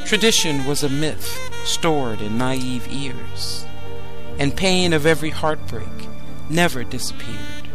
Tradition 0.06 0.64
was 0.66 0.84
a 0.84 0.88
myth 0.88 1.36
stored 1.64 2.20
in 2.20 2.38
naive 2.38 2.86
ears, 2.88 3.66
and 4.38 4.56
pain 4.56 4.92
of 4.92 5.04
every 5.04 5.30
heartbreak 5.30 6.08
never 6.48 6.84
disappeared. 6.84 7.68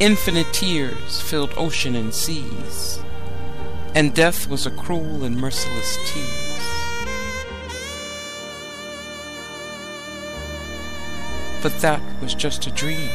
Infinite 0.00 0.50
tears 0.54 1.20
filled 1.20 1.52
ocean 1.58 1.96
and 1.96 2.14
seas, 2.14 3.04
and 3.94 4.14
death 4.14 4.48
was 4.48 4.64
a 4.64 4.70
cruel 4.70 5.22
and 5.24 5.36
merciless 5.36 5.98
tease. 6.10 6.66
But 11.62 11.78
that 11.82 12.00
was 12.22 12.34
just 12.34 12.66
a 12.66 12.70
dream, 12.70 13.10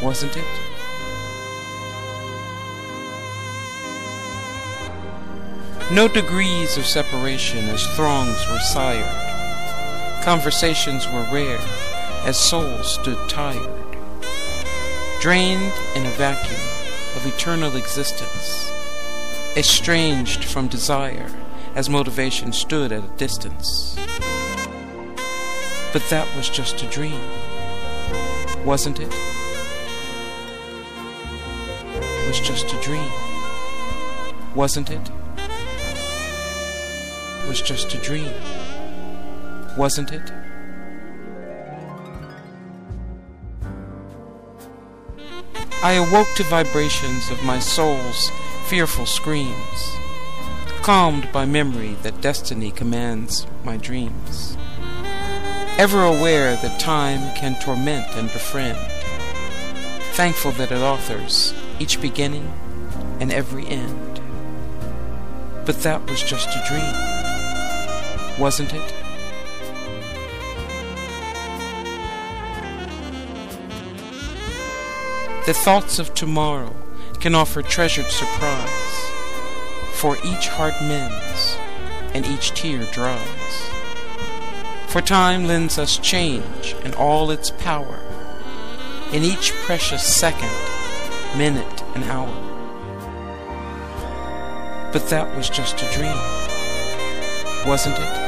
wasn't 0.00 0.36
it? 0.36 0.73
No 5.90 6.08
degrees 6.08 6.78
of 6.78 6.86
separation 6.86 7.68
as 7.68 7.86
throngs 7.94 8.48
were 8.48 8.58
sired. 8.58 10.24
Conversations 10.24 11.06
were 11.06 11.28
rare 11.30 11.60
as 12.24 12.38
souls 12.38 12.94
stood 12.94 13.18
tired, 13.28 13.70
drained 15.20 15.74
in 15.94 16.06
a 16.06 16.10
vacuum 16.12 16.58
of 17.16 17.26
eternal 17.26 17.76
existence, 17.76 18.72
estranged 19.56 20.44
from 20.46 20.68
desire 20.68 21.30
as 21.74 21.90
motivation 21.90 22.50
stood 22.50 22.90
at 22.90 23.04
a 23.04 23.16
distance. 23.18 23.94
But 25.92 26.02
that 26.08 26.26
was 26.34 26.48
just 26.48 26.82
a 26.82 26.86
dream, 26.88 27.20
wasn't 28.64 29.00
it? 29.00 29.12
It 31.94 32.26
was 32.26 32.40
just 32.40 32.72
a 32.72 32.80
dream, 32.80 33.12
wasn't 34.54 34.90
it? 34.90 35.10
Was 37.48 37.60
just 37.60 37.94
a 37.94 37.98
dream, 37.98 38.32
wasn't 39.76 40.12
it? 40.12 40.32
I 45.82 45.92
awoke 45.92 46.28
to 46.36 46.42
vibrations 46.44 47.30
of 47.30 47.44
my 47.44 47.58
soul's 47.58 48.30
fearful 48.66 49.04
screams, 49.06 49.96
calmed 50.82 51.30
by 51.30 51.44
memory 51.44 51.94
that 52.02 52.22
destiny 52.22 52.70
commands 52.70 53.46
my 53.62 53.76
dreams. 53.76 54.56
Ever 55.76 56.02
aware 56.02 56.56
that 56.56 56.80
time 56.80 57.36
can 57.36 57.60
torment 57.60 58.06
and 58.16 58.32
befriend, 58.32 58.78
thankful 60.12 60.52
that 60.52 60.72
it 60.72 60.78
authors 60.78 61.52
each 61.78 62.00
beginning 62.00 62.50
and 63.20 63.30
every 63.30 63.66
end. 63.66 64.20
But 65.66 65.82
that 65.82 66.08
was 66.08 66.22
just 66.22 66.48
a 66.48 66.64
dream, 66.66 67.13
wasn't 68.38 68.74
it? 68.74 68.94
The 75.46 75.52
thoughts 75.52 75.98
of 75.98 76.14
tomorrow 76.14 76.74
can 77.20 77.34
offer 77.34 77.60
treasured 77.60 78.06
surprise, 78.06 78.70
for 79.92 80.16
each 80.24 80.48
heart 80.48 80.74
mends 80.80 81.58
and 82.14 82.24
each 82.26 82.52
tear 82.52 82.84
dries. 82.92 83.70
For 84.86 85.02
time 85.02 85.44
lends 85.44 85.78
us 85.78 85.98
change 85.98 86.74
and 86.82 86.94
all 86.94 87.30
its 87.30 87.50
power, 87.50 87.98
in 89.12 89.22
each 89.22 89.52
precious 89.66 90.02
second, 90.02 90.50
minute, 91.36 91.82
and 91.94 92.04
hour. 92.04 92.32
But 94.92 95.08
that 95.10 95.36
was 95.36 95.50
just 95.50 95.82
a 95.82 95.92
dream, 95.92 96.16
wasn't 97.66 97.98
it? 97.98 98.23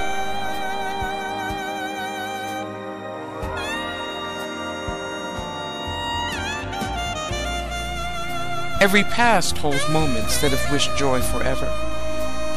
Every 8.86 9.02
past 9.02 9.58
holds 9.58 9.88
moments 9.88 10.40
that 10.40 10.52
have 10.52 10.70
wished 10.70 10.96
joy 10.96 11.20
forever, 11.20 11.66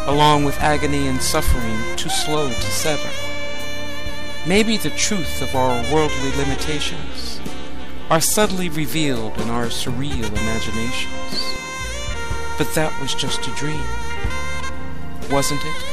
along 0.05 0.45
with 0.45 0.59
agony 0.59 1.07
and 1.07 1.19
suffering 1.19 1.75
too 1.95 2.09
slow 2.09 2.49
to 2.49 2.61
sever. 2.61 3.09
Maybe 4.47 4.77
the 4.77 4.91
truth 4.91 5.41
of 5.41 5.55
our 5.55 5.81
worldly 5.91 6.29
limitations 6.37 7.41
are 8.11 8.21
subtly 8.21 8.69
revealed 8.69 9.41
in 9.41 9.49
our 9.49 9.69
surreal 9.69 10.29
imaginations. 10.29 11.41
But 12.59 12.75
that 12.75 12.93
was 13.01 13.15
just 13.15 13.47
a 13.47 13.55
dream, 13.55 13.81
wasn't 15.31 15.65
it? 15.65 15.83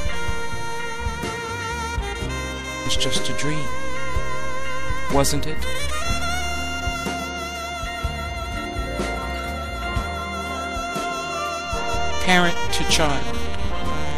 It 2.83 2.85
was 2.85 2.97
just 2.99 3.31
a 3.31 3.39
dream, 3.39 3.67
wasn't 5.15 5.47
it? 5.47 5.76
Parent 12.27 12.57
to 12.73 12.83
child, 12.91 13.37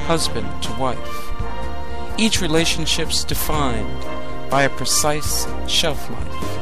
husband 0.07 0.49
to 0.63 0.73
wife. 0.79 1.31
Each 2.17 2.41
relationship's 2.41 3.23
defined 3.23 4.03
by 4.49 4.63
a 4.63 4.71
precise 4.71 5.47
shelf 5.67 6.09
life. 6.09 6.59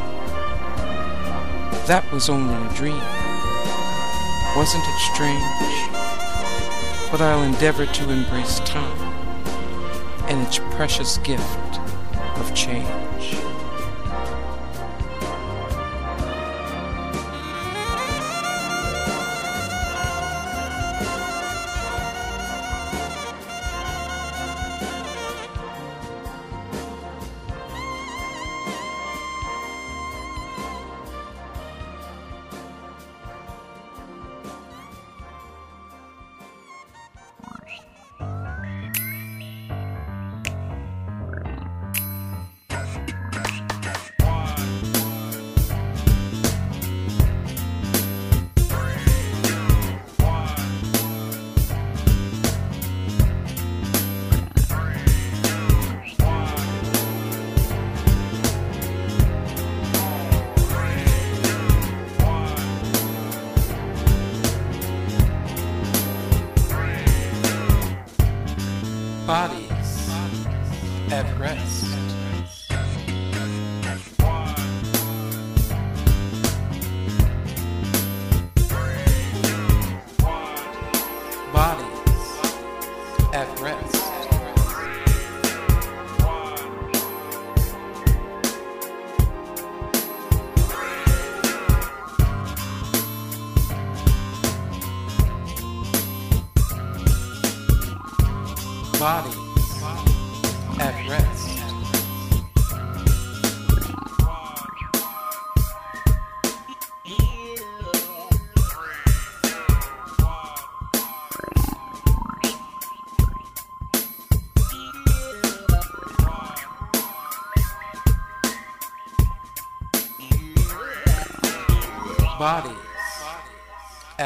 That 1.86 2.04
was 2.12 2.28
only 2.28 2.52
a 2.52 2.74
dream. 2.74 3.00
Wasn't 4.56 4.82
it 4.84 4.98
strange? 5.14 5.40
But 7.12 7.20
I'll 7.20 7.44
endeavor 7.44 7.86
to 7.86 8.10
embrace 8.10 8.58
time 8.60 9.00
and 10.26 10.44
its 10.44 10.58
precious 10.74 11.18
gift 11.18 11.78
of 12.40 12.52
change. 12.56 13.45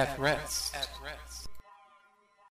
At 0.00 0.18
rest. 0.18 0.59